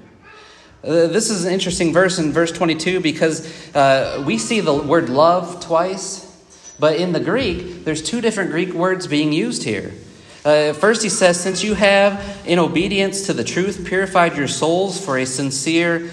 Uh, 0.84 1.08
this 1.08 1.30
is 1.30 1.46
an 1.46 1.54
interesting 1.54 1.94
verse 1.94 2.20
in 2.20 2.34
verse 2.34 2.52
22 2.52 3.00
because 3.00 3.74
uh, 3.74 4.22
we 4.26 4.38
see 4.38 4.60
the 4.60 4.74
word 4.74 5.10
love 5.10 5.64
twice, 5.64 6.30
but 6.78 6.98
in 6.98 7.14
the 7.14 7.20
Greek, 7.20 7.86
there's 7.86 8.02
two 8.02 8.20
different 8.20 8.52
Greek 8.52 8.74
words 8.74 9.08
being 9.08 9.32
used 9.32 9.64
here. 9.64 9.94
Uh, 10.44 10.74
first, 10.74 11.02
he 11.02 11.08
says, 11.08 11.40
Since 11.40 11.64
you 11.64 11.74
have, 11.74 12.42
in 12.46 12.60
obedience 12.60 13.28
to 13.28 13.34
the 13.34 13.46
truth, 13.46 13.86
purified 13.86 14.36
your 14.36 14.50
souls 14.50 15.04
for 15.04 15.18
a 15.18 15.26
sincere 15.26 16.10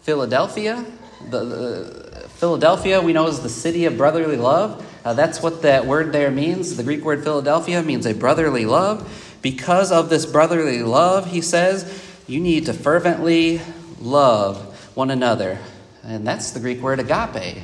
Philadelphia. 0.00 0.86
The, 1.28 1.44
the 1.44 2.28
Philadelphia, 2.36 3.02
we 3.02 3.12
know, 3.12 3.26
is 3.26 3.40
the 3.40 3.50
city 3.50 3.84
of 3.84 3.98
brotherly 3.98 4.38
love. 4.38 4.82
Uh, 5.04 5.12
that's 5.12 5.42
what 5.42 5.62
that 5.62 5.84
word 5.84 6.12
there 6.12 6.30
means. 6.30 6.76
The 6.76 6.82
Greek 6.84 7.04
word 7.04 7.22
Philadelphia 7.22 7.82
means 7.82 8.06
a 8.06 8.14
brotherly 8.14 8.64
love. 8.64 9.25
Because 9.46 9.92
of 9.92 10.08
this 10.08 10.26
brotherly 10.26 10.82
love, 10.82 11.30
he 11.30 11.40
says, 11.40 12.02
you 12.26 12.40
need 12.40 12.66
to 12.66 12.72
fervently 12.72 13.60
love 14.00 14.58
one 14.96 15.08
another. 15.08 15.60
And 16.02 16.26
that's 16.26 16.50
the 16.50 16.58
Greek 16.58 16.80
word 16.80 16.98
agape. 16.98 17.62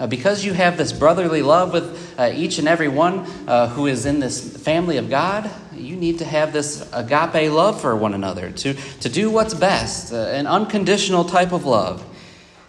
Uh, 0.00 0.08
because 0.08 0.44
you 0.44 0.52
have 0.52 0.76
this 0.76 0.92
brotherly 0.92 1.40
love 1.40 1.72
with 1.72 2.18
uh, 2.18 2.32
each 2.34 2.58
and 2.58 2.66
every 2.66 2.88
one 2.88 3.20
uh, 3.46 3.68
who 3.68 3.86
is 3.86 4.04
in 4.04 4.18
this 4.18 4.56
family 4.64 4.96
of 4.96 5.08
God, 5.08 5.48
you 5.72 5.94
need 5.94 6.18
to 6.18 6.24
have 6.24 6.52
this 6.52 6.90
agape 6.92 7.52
love 7.52 7.80
for 7.80 7.94
one 7.94 8.14
another, 8.14 8.50
to, 8.50 8.74
to 8.74 9.08
do 9.08 9.30
what's 9.30 9.54
best, 9.54 10.12
uh, 10.12 10.16
an 10.16 10.48
unconditional 10.48 11.24
type 11.24 11.52
of 11.52 11.64
love. 11.64 12.04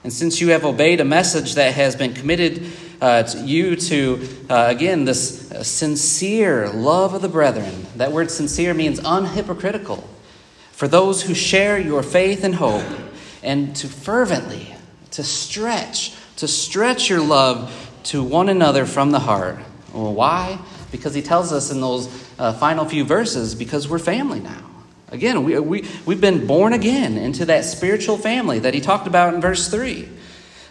And 0.04 0.13
since 0.13 0.39
you 0.39 0.50
have 0.50 0.63
obeyed 0.63 1.00
a 1.00 1.06
message 1.06 1.56
that 1.56 1.74
has 1.74 1.96
been 1.96 2.13
committed 2.13 2.72
uh, 3.04 3.22
to 3.22 3.39
you 3.39 3.76
to, 3.76 4.30
uh, 4.50 4.68
again, 4.70 5.04
this 5.04 5.52
uh, 5.52 5.62
sincere 5.62 6.70
love 6.70 7.13
of 7.13 7.22
the 7.22 7.28
brethren. 7.28 7.86
That 7.98 8.13
word 8.13 8.32
sincere 8.32 8.74
means 8.74 9.02
unhypocritical. 9.02 10.02
For 10.72 10.88
those 10.88 11.22
who 11.22 11.34
share 11.34 11.78
your 11.78 12.02
faith 12.02 12.46
and 12.46 12.56
hope, 12.56 12.86
and 13.44 13.76
to 13.76 13.88
fervently, 13.88 14.74
to 15.12 15.22
stretch, 15.22 16.16
to 16.38 16.48
stretch 16.48 17.10
your 17.10 17.20
love 17.20 17.92
to 18.04 18.24
one 18.24 18.48
another 18.48 18.86
from 18.86 19.12
the 19.12 19.20
heart. 19.20 19.58
Well, 19.92 20.13
why? 20.13 20.60
Because 20.89 21.13
he 21.13 21.22
tells 21.22 21.52
us 21.52 21.72
in 21.72 21.82
those 21.82 22.08
uh, 22.39 22.54
final 22.54 22.86
few 22.86 23.04
verses, 23.04 23.54
because 23.54 23.86
we're 23.86 24.00
family 24.00 24.39
now. 24.39 24.63
Again, 25.10 25.44
we, 25.44 25.60
we, 25.60 25.86
we've 26.06 26.22
been 26.22 26.48
born 26.48 26.72
again 26.72 27.18
into 27.18 27.44
that 27.48 27.66
spiritual 27.66 28.18
family 28.18 28.60
that 28.60 28.74
he 28.74 28.80
talked 28.80 29.08
about 29.08 29.34
in 29.34 29.42
verse 29.42 29.68
3. 29.68 30.08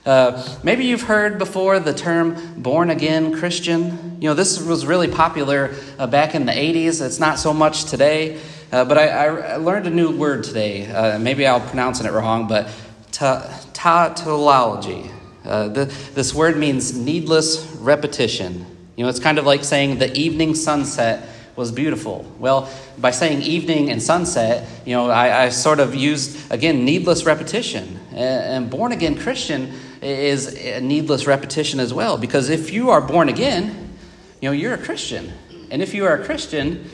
Uh, 0.05 0.59
maybe 0.65 0.85
you've 0.85 1.03
heard 1.03 1.39
before 1.39 1.79
the 1.79 1.95
term 1.95 2.61
born 2.61 2.91
again 2.91 3.39
Christian. 3.39 4.21
You 4.21 4.31
know, 4.31 4.35
this 4.35 4.61
was 4.61 4.85
really 4.85 5.07
popular 5.07 5.77
uh, 5.97 6.09
back 6.09 6.35
in 6.35 6.45
the 6.45 6.51
80s. 6.51 7.01
It's 7.01 7.21
not 7.21 7.39
so 7.39 7.55
much 7.55 7.85
today. 7.85 8.41
Uh, 8.73 8.85
but 8.85 8.99
I, 8.99 9.09
I, 9.09 9.57
learned 9.57 9.87
a 9.87 9.91
new 9.91 10.17
word 10.17 10.43
today. 10.43 10.87
Uh, 10.87 11.21
maybe 11.21 11.47
I'll 11.47 11.61
pronouncing 11.61 12.07
it 12.07 12.13
wrong, 12.13 12.49
but 12.49 12.69
tautology. 13.13 15.11
Uh, 15.45 15.69
this 15.69 16.35
word 16.35 16.57
means 16.57 16.97
needless 16.97 17.65
repetition. 17.79 18.67
You 18.97 19.05
know, 19.05 19.11
it's 19.11 19.21
kind 19.21 19.39
of 19.39 19.47
like 19.47 19.63
saying 19.63 19.99
the 19.99 20.13
evening 20.17 20.57
sunset 20.57 21.29
was 21.55 21.71
beautiful. 21.71 22.25
Well, 22.39 22.69
by 22.99 23.11
saying 23.13 23.43
evening 23.43 23.91
and 23.91 24.03
sunset, 24.03 24.67
you 24.85 24.97
know, 24.97 25.11
I, 25.11 25.45
I 25.45 25.49
sort 25.51 25.79
of 25.79 25.95
used, 25.95 26.51
again, 26.51 26.85
needless 26.85 27.25
repetition. 27.25 28.01
And 28.13 28.71
born 28.71 28.93
again 28.93 29.17
Christian 29.17 29.73
is 30.03 30.55
a 30.55 30.81
needless 30.81 31.27
repetition 31.27 31.81
as 31.81 31.95
well. 31.95 32.19
Because 32.19 32.49
if 32.49 32.73
you 32.73 32.91
are 32.91 33.01
born 33.01 33.29
again, 33.29 33.95
you 34.41 34.49
know, 34.49 34.53
you're 34.53 34.75
a 34.75 34.79
Christian. 34.79 35.33
And 35.71 35.81
if 35.81 35.95
you 35.95 36.05
are 36.05 36.15
a 36.15 36.25
Christian, 36.25 36.91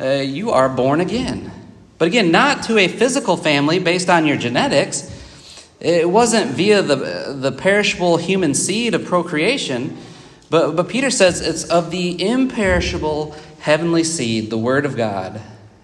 uh, 0.00 0.06
you 0.06 0.50
are 0.50 0.68
born 0.68 1.00
again. 1.00 1.50
But 1.98 2.08
again, 2.08 2.30
not 2.30 2.64
to 2.64 2.78
a 2.78 2.88
physical 2.88 3.36
family 3.36 3.78
based 3.78 4.08
on 4.08 4.26
your 4.26 4.36
genetics. 4.36 5.10
It 5.80 6.08
wasn't 6.08 6.52
via 6.52 6.82
the, 6.82 7.36
the 7.38 7.52
perishable 7.52 8.16
human 8.16 8.54
seed 8.54 8.94
of 8.94 9.04
procreation, 9.04 9.96
but, 10.48 10.76
but 10.76 10.88
Peter 10.88 11.10
says 11.10 11.40
it's 11.40 11.64
of 11.64 11.90
the 11.90 12.24
imperishable 12.24 13.36
heavenly 13.60 14.04
seed, 14.04 14.50
the 14.50 14.58
Word 14.58 14.84
of 14.84 14.96
God. 14.96 15.40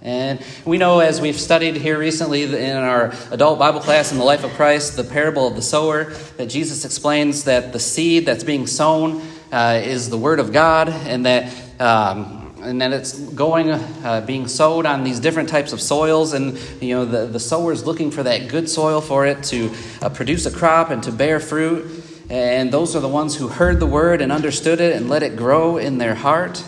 And 0.09 0.43
we 0.65 0.79
know, 0.79 1.01
as 1.01 1.21
we've 1.21 1.39
studied 1.39 1.77
here 1.77 1.99
recently 1.99 2.43
in 2.43 2.77
our 2.79 3.13
adult 3.31 3.59
Bible 3.59 3.81
class 3.81 4.11
in 4.11 4.17
the 4.17 4.25
life 4.25 4.43
of 4.43 4.51
Christ, 4.53 4.97
the 4.97 5.05
parable 5.05 5.47
of 5.47 5.55
the 5.55 5.61
sower, 5.61 6.05
that 6.39 6.47
Jesus 6.47 6.87
explains 6.87 7.45
that 7.45 7.75
the 7.75 7.79
seed 7.79 8.25
that's 8.25 8.43
being 8.43 8.67
sown 8.67 9.21
uh, 9.53 9.83
is 9.85 10.09
the 10.09 10.17
Word 10.17 10.41
of 10.41 10.51
God, 10.51 10.89
and 10.89 11.27
that. 11.27 11.55
Um, 11.79 12.37
and 12.61 12.81
that 12.81 12.93
it's 12.93 13.17
going, 13.17 13.71
uh, 13.71 14.25
being 14.27 14.49
sowed 14.49 14.85
on 14.85 15.05
these 15.05 15.21
different 15.21 15.49
types 15.49 15.73
of 15.73 15.81
soils, 15.81 16.33
and 16.33 16.59
you 16.83 16.93
know 16.93 17.05
the, 17.05 17.27
the 17.27 17.39
sower 17.39 17.71
is 17.71 17.87
looking 17.87 18.11
for 18.11 18.25
that 18.25 18.49
good 18.49 18.69
soil 18.69 19.01
for 19.01 19.27
it 19.27 19.45
to 19.45 19.71
uh, 20.03 20.09
produce 20.09 20.45
a 20.45 20.51
crop 20.51 20.91
and 20.91 21.01
to 21.05 21.13
bear 21.13 21.39
fruit. 21.39 22.05
And 22.29 22.73
those 22.73 22.97
are 22.97 23.01
the 23.01 23.09
ones 23.09 23.37
who 23.37 23.47
heard 23.47 23.79
the 23.79 23.87
word 23.87 24.21
and 24.21 24.33
understood 24.33 24.81
it 24.81 24.97
and 24.97 25.09
let 25.09 25.23
it 25.23 25.37
grow 25.37 25.77
in 25.77 25.99
their 25.99 26.17
heart. 26.17 26.65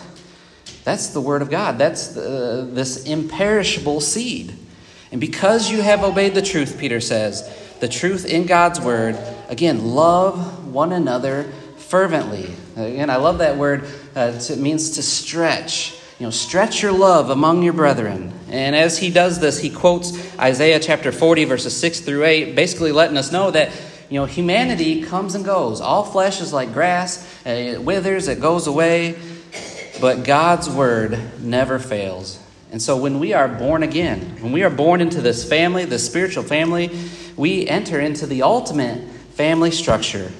That's 0.83 1.09
the 1.09 1.21
Word 1.21 1.41
of 1.41 1.49
God. 1.49 1.77
That's 1.77 2.09
the, 2.09 2.67
this 2.71 3.05
imperishable 3.05 4.01
seed. 4.01 4.55
And 5.11 5.19
because 5.19 5.69
you 5.69 5.81
have 5.81 6.03
obeyed 6.03 6.33
the 6.33 6.41
truth, 6.41 6.79
Peter 6.79 7.01
says, 7.01 7.49
the 7.81 7.87
truth 7.87 8.25
in 8.25 8.45
God's 8.45 8.79
word. 8.79 9.17
Again, 9.49 9.93
love 9.93 10.71
one 10.71 10.93
another 10.93 11.51
fervently. 11.77 12.53
Again, 12.75 13.09
I 13.09 13.17
love 13.17 13.39
that 13.39 13.57
word. 13.57 13.85
Uh, 14.15 14.39
it 14.39 14.57
means 14.59 14.91
to 14.91 15.03
stretch. 15.03 15.97
You 16.19 16.27
know, 16.27 16.31
stretch 16.31 16.83
your 16.83 16.91
love 16.91 17.31
among 17.31 17.63
your 17.63 17.73
brethren. 17.73 18.31
And 18.49 18.75
as 18.75 18.99
he 18.99 19.09
does 19.09 19.39
this, 19.39 19.59
he 19.59 19.71
quotes 19.71 20.13
Isaiah 20.39 20.79
chapter 20.79 21.11
40, 21.11 21.45
verses 21.45 21.75
6 21.75 22.01
through 22.01 22.23
8, 22.23 22.55
basically 22.55 22.91
letting 22.91 23.17
us 23.17 23.31
know 23.31 23.49
that, 23.49 23.71
you 24.09 24.19
know, 24.19 24.25
humanity 24.25 25.01
comes 25.01 25.33
and 25.33 25.43
goes. 25.43 25.81
All 25.81 26.03
flesh 26.03 26.39
is 26.39 26.53
like 26.53 26.73
grass, 26.73 27.27
it 27.45 27.81
withers, 27.81 28.27
it 28.27 28.39
goes 28.39 28.67
away. 28.67 29.17
But 30.01 30.23
God's 30.23 30.67
word 30.67 31.17
never 31.39 31.77
fails. 31.77 32.41
And 32.71 32.81
so 32.81 32.97
when 32.97 33.19
we 33.19 33.33
are 33.33 33.47
born 33.47 33.83
again, 33.83 34.37
when 34.41 34.51
we 34.51 34.63
are 34.63 34.69
born 34.69 34.99
into 34.99 35.21
this 35.21 35.47
family, 35.47 35.85
this 35.85 36.05
spiritual 36.05 36.43
family, 36.43 36.89
we 37.37 37.67
enter 37.67 37.99
into 37.99 38.25
the 38.25 38.41
ultimate 38.41 39.07
family 39.33 39.69
structure 39.69 40.31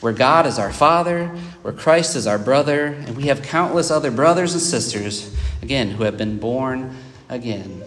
where 0.00 0.14
God 0.14 0.46
is 0.46 0.58
our 0.58 0.72
Father, 0.72 1.26
where 1.60 1.74
Christ 1.74 2.16
is 2.16 2.26
our 2.26 2.38
brother, 2.38 2.86
and 2.86 3.16
we 3.16 3.24
have 3.24 3.42
countless 3.42 3.90
other 3.90 4.10
brothers 4.10 4.54
and 4.54 4.62
sisters, 4.62 5.36
again, 5.60 5.90
who 5.90 6.04
have 6.04 6.16
been 6.16 6.38
born 6.38 6.96
again. 7.28 7.82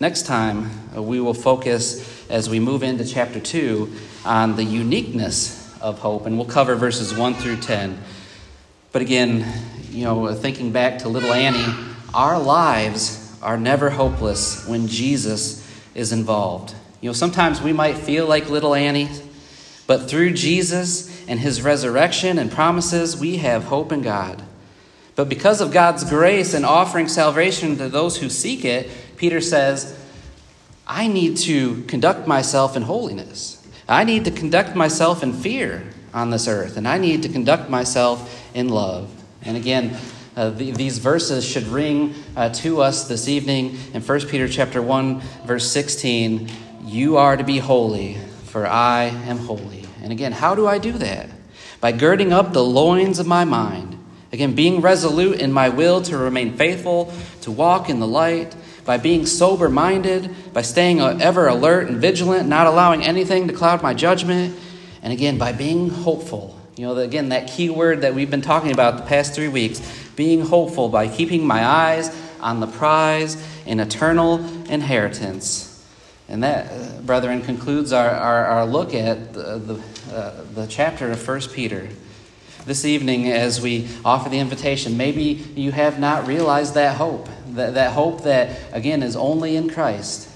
Next 0.00 0.26
time, 0.26 0.70
uh, 0.96 1.02
we 1.02 1.20
will 1.20 1.34
focus 1.34 2.28
as 2.28 2.50
we 2.50 2.58
move 2.58 2.82
into 2.82 3.04
chapter 3.04 3.38
2 3.38 3.92
on 4.24 4.56
the 4.56 4.64
uniqueness 4.64 5.78
of 5.80 6.00
hope, 6.00 6.26
and 6.26 6.36
we'll 6.36 6.46
cover 6.46 6.74
verses 6.74 7.14
1 7.14 7.34
through 7.34 7.58
10. 7.58 8.02
But 8.92 9.02
again, 9.02 9.46
you 9.90 10.04
know, 10.04 10.34
thinking 10.34 10.72
back 10.72 10.98
to 11.00 11.08
little 11.08 11.32
Annie, 11.32 11.74
our 12.12 12.40
lives 12.40 13.36
are 13.42 13.56
never 13.56 13.90
hopeless 13.90 14.66
when 14.66 14.88
Jesus 14.88 15.66
is 15.94 16.12
involved. 16.12 16.74
You 17.00 17.08
know, 17.08 17.14
sometimes 17.14 17.62
we 17.62 17.72
might 17.72 17.96
feel 17.96 18.26
like 18.26 18.48
little 18.48 18.74
Annie 18.74 19.08
but 19.90 20.08
through 20.08 20.34
Jesus 20.34 21.10
and 21.26 21.40
his 21.40 21.62
resurrection 21.62 22.38
and 22.38 22.48
promises, 22.48 23.16
we 23.16 23.38
have 23.38 23.64
hope 23.64 23.90
in 23.90 24.02
God. 24.02 24.40
But 25.16 25.28
because 25.28 25.60
of 25.60 25.72
God's 25.72 26.08
grace 26.08 26.54
and 26.54 26.64
offering 26.64 27.08
salvation 27.08 27.76
to 27.78 27.88
those 27.88 28.18
who 28.18 28.30
seek 28.30 28.64
it, 28.64 28.88
Peter 29.16 29.40
says, 29.40 29.98
I 30.86 31.08
need 31.08 31.38
to 31.38 31.82
conduct 31.88 32.28
myself 32.28 32.76
in 32.76 32.82
holiness. 32.82 33.66
I 33.88 34.04
need 34.04 34.26
to 34.26 34.30
conduct 34.30 34.76
myself 34.76 35.24
in 35.24 35.32
fear 35.32 35.82
on 36.12 36.30
this 36.30 36.48
earth, 36.48 36.76
and 36.76 36.86
I 36.88 36.98
need 36.98 37.22
to 37.22 37.28
conduct 37.28 37.70
myself 37.70 38.50
in 38.54 38.68
love. 38.68 39.10
And 39.42 39.56
again, 39.56 39.96
uh, 40.36 40.50
the, 40.50 40.70
these 40.70 40.98
verses 40.98 41.44
should 41.44 41.64
ring 41.64 42.14
uh, 42.36 42.50
to 42.50 42.82
us 42.82 43.08
this 43.08 43.28
evening 43.28 43.76
in 43.92 44.02
1 44.02 44.20
Peter 44.28 44.48
chapter 44.48 44.80
1 44.80 45.20
verse 45.44 45.70
16, 45.70 46.48
you 46.84 47.16
are 47.16 47.36
to 47.36 47.44
be 47.44 47.58
holy 47.58 48.16
for 48.50 48.66
I 48.66 49.04
am 49.04 49.38
holy. 49.38 49.84
And 50.02 50.12
again, 50.12 50.32
how 50.32 50.54
do 50.54 50.66
I 50.66 50.78
do 50.78 50.92
that? 50.92 51.30
By 51.80 51.92
girding 51.92 52.32
up 52.32 52.52
the 52.52 52.64
loins 52.64 53.18
of 53.18 53.26
my 53.26 53.44
mind. 53.44 53.96
Again, 54.32 54.54
being 54.54 54.80
resolute 54.80 55.40
in 55.40 55.52
my 55.52 55.68
will 55.68 56.02
to 56.02 56.18
remain 56.18 56.56
faithful, 56.56 57.12
to 57.42 57.50
walk 57.50 57.88
in 57.88 58.00
the 58.00 58.06
light, 58.06 58.54
by 58.84 58.96
being 58.96 59.26
sober 59.26 59.68
minded, 59.68 60.52
by 60.52 60.62
staying 60.62 61.00
ever 61.00 61.46
alert 61.46 61.88
and 61.88 61.98
vigilant, 61.98 62.48
not 62.48 62.66
allowing 62.66 63.04
anything 63.04 63.46
to 63.48 63.54
cloud 63.54 63.82
my 63.82 63.94
judgment, 63.94 64.58
and 65.02 65.12
again, 65.12 65.38
by 65.38 65.52
being 65.52 65.90
hopeful. 65.90 66.58
You 66.76 66.86
know, 66.86 66.96
again, 66.96 67.30
that 67.30 67.48
key 67.48 67.68
word 67.70 68.02
that 68.02 68.14
we've 68.14 68.30
been 68.30 68.42
talking 68.42 68.72
about 68.72 68.96
the 68.96 69.02
past 69.02 69.34
three 69.34 69.48
weeks 69.48 69.80
being 70.16 70.40
hopeful 70.42 70.88
by 70.88 71.08
keeping 71.08 71.46
my 71.46 71.64
eyes 71.64 72.14
on 72.40 72.60
the 72.60 72.66
prize 72.66 73.42
in 73.66 73.80
eternal 73.80 74.38
inheritance. 74.70 75.66
And 76.28 76.44
that, 76.44 76.70
uh, 76.70 77.00
brethren, 77.02 77.42
concludes 77.42 77.92
our, 77.92 78.08
our, 78.08 78.46
our 78.46 78.66
look 78.66 78.94
at 78.94 79.32
the, 79.32 79.58
the, 79.58 80.14
uh, 80.14 80.44
the 80.54 80.66
chapter 80.68 81.10
of 81.10 81.26
1 81.26 81.40
Peter. 81.52 81.88
This 82.64 82.84
evening, 82.84 83.28
as 83.28 83.60
we 83.60 83.88
offer 84.04 84.28
the 84.28 84.38
invitation, 84.38 84.96
maybe 84.96 85.44
you 85.56 85.72
have 85.72 85.98
not 85.98 86.28
realized 86.28 86.74
that 86.74 86.96
hope, 86.96 87.28
that, 87.48 87.74
that 87.74 87.92
hope 87.94 88.22
that, 88.22 88.60
again, 88.72 89.02
is 89.02 89.16
only 89.16 89.56
in 89.56 89.68
Christ. 89.68 90.29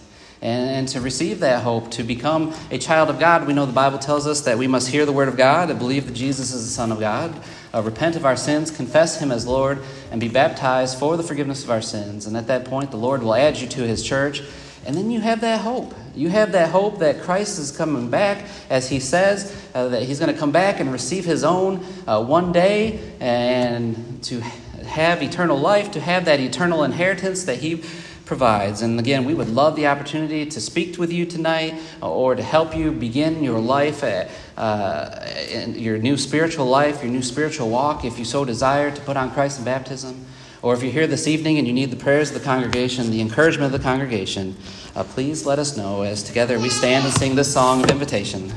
And, 0.45 0.71
and 0.71 0.89
to 0.89 1.01
receive 1.01 1.41
that 1.41 1.65
hope, 1.65 1.91
to 1.93 2.05
become 2.05 2.55
a 2.71 2.79
child 2.79 3.11
of 3.11 3.19
God, 3.19 3.49
we 3.49 3.53
know 3.53 3.67
the 3.67 3.73
Bible 3.73 3.99
tells 3.99 4.29
us 4.29 4.43
that 4.43 4.57
we 4.57 4.69
must 4.69 4.89
hear 4.89 5.05
the 5.05 5.13
Word 5.13 5.27
of 5.27 5.37
God 5.37 5.71
and 5.71 5.79
believe 5.79 6.07
that 6.07 6.13
Jesus 6.13 6.53
is 6.53 6.65
the 6.67 6.71
Son 6.71 6.93
of 6.93 7.01
God, 7.01 7.35
uh, 7.75 7.83
repent 7.83 8.15
of 8.15 8.25
our 8.25 8.37
sins, 8.37 8.71
confess 8.71 9.19
Him 9.21 9.33
as 9.33 9.47
Lord, 9.47 9.81
and 10.13 10.21
be 10.21 10.29
baptized 10.29 10.99
for 10.99 11.17
the 11.17 11.25
forgiveness 11.25 11.65
of 11.65 11.71
our 11.71 11.83
sins. 11.83 12.27
And 12.27 12.37
at 12.37 12.47
that 12.47 12.67
point, 12.67 12.93
the 12.93 12.97
Lord 12.97 13.25
will 13.25 13.35
add 13.35 13.57
you 13.57 13.67
to 13.69 13.83
His 13.83 14.05
church 14.05 14.43
and 14.87 14.95
then 14.95 15.11
you 15.11 15.21
have 15.21 15.41
that 15.41 15.63
hope. 15.63 15.95
You 16.15 16.29
have 16.29 16.53
that 16.53 16.71
hope 16.71 16.99
that 16.99 17.23
Christ 17.23 17.59
is 17.59 17.73
coming 17.73 18.11
back, 18.11 18.45
as 18.69 18.89
he 18.89 19.01
says, 19.01 19.55
uh, 19.75 19.89
that 19.89 20.03
he's 20.03 20.19
going 20.19 20.33
to 20.33 20.39
come 20.39 20.53
back 20.53 20.79
and 20.79 20.93
receive 20.93 21.25
his 21.25 21.43
own 21.43 21.85
uh, 22.07 22.23
one 22.23 22.53
day 22.53 23.01
and 23.19 24.23
to 24.25 24.41
have 24.41 25.23
eternal 25.23 25.59
life, 25.59 25.93
to 25.93 26.01
have 26.01 26.27
that 26.27 26.39
eternal 26.39 26.85
inheritance 26.85 27.45
that 27.45 27.59
he 27.59 27.83
provides. 28.25 28.83
And 28.83 28.99
again, 28.99 29.25
we 29.25 29.35
would 29.35 29.49
love 29.49 29.77
the 29.77 29.87
opportunity 29.87 30.47
to 30.47 30.61
speak 30.61 30.99
with 30.99 31.13
you 31.13 31.27
tonight 31.27 31.75
or 32.01 32.35
to 32.35 32.43
help 32.43 32.75
you 32.75 32.91
begin 32.91 33.43
your 33.43 33.59
life, 33.59 34.03
uh, 34.03 34.29
uh 34.57 35.35
your 35.75 35.99
new 35.99 36.17
spiritual 36.17 36.67
life, 36.67 37.03
your 37.03 37.13
new 37.13 37.23
spiritual 37.23 37.69
walk, 37.69 38.05
if 38.05 38.19
you 38.19 38.25
so 38.25 38.45
desire 38.45 38.91
to 38.91 39.01
put 39.03 39.17
on 39.17 39.31
Christ 39.33 39.59
in 39.59 39.65
baptism. 39.65 40.25
Or 40.63 40.73
if 40.73 40.83
you're 40.83 40.93
here 40.93 41.07
this 41.07 41.29
evening 41.29 41.59
and 41.59 41.67
you 41.67 41.75
need 41.75 41.91
the 41.91 41.97
prayers 41.97 42.31
of 42.31 42.39
the 42.39 42.45
congregation, 42.45 43.11
the 43.11 43.21
encouragement 43.21 43.75
of 43.75 43.79
the 43.79 43.85
congregation, 43.87 44.57
uh, 44.97 45.05
please 45.05 45.45
let 45.45 45.59
us 45.59 45.77
know 45.77 46.01
as 46.01 46.23
together 46.23 46.59
we 46.59 46.71
stand 46.71 47.05
and 47.05 47.13
sing 47.13 47.35
this 47.35 47.53
song 47.53 47.85
of 47.85 47.91
invitation. 47.91 48.51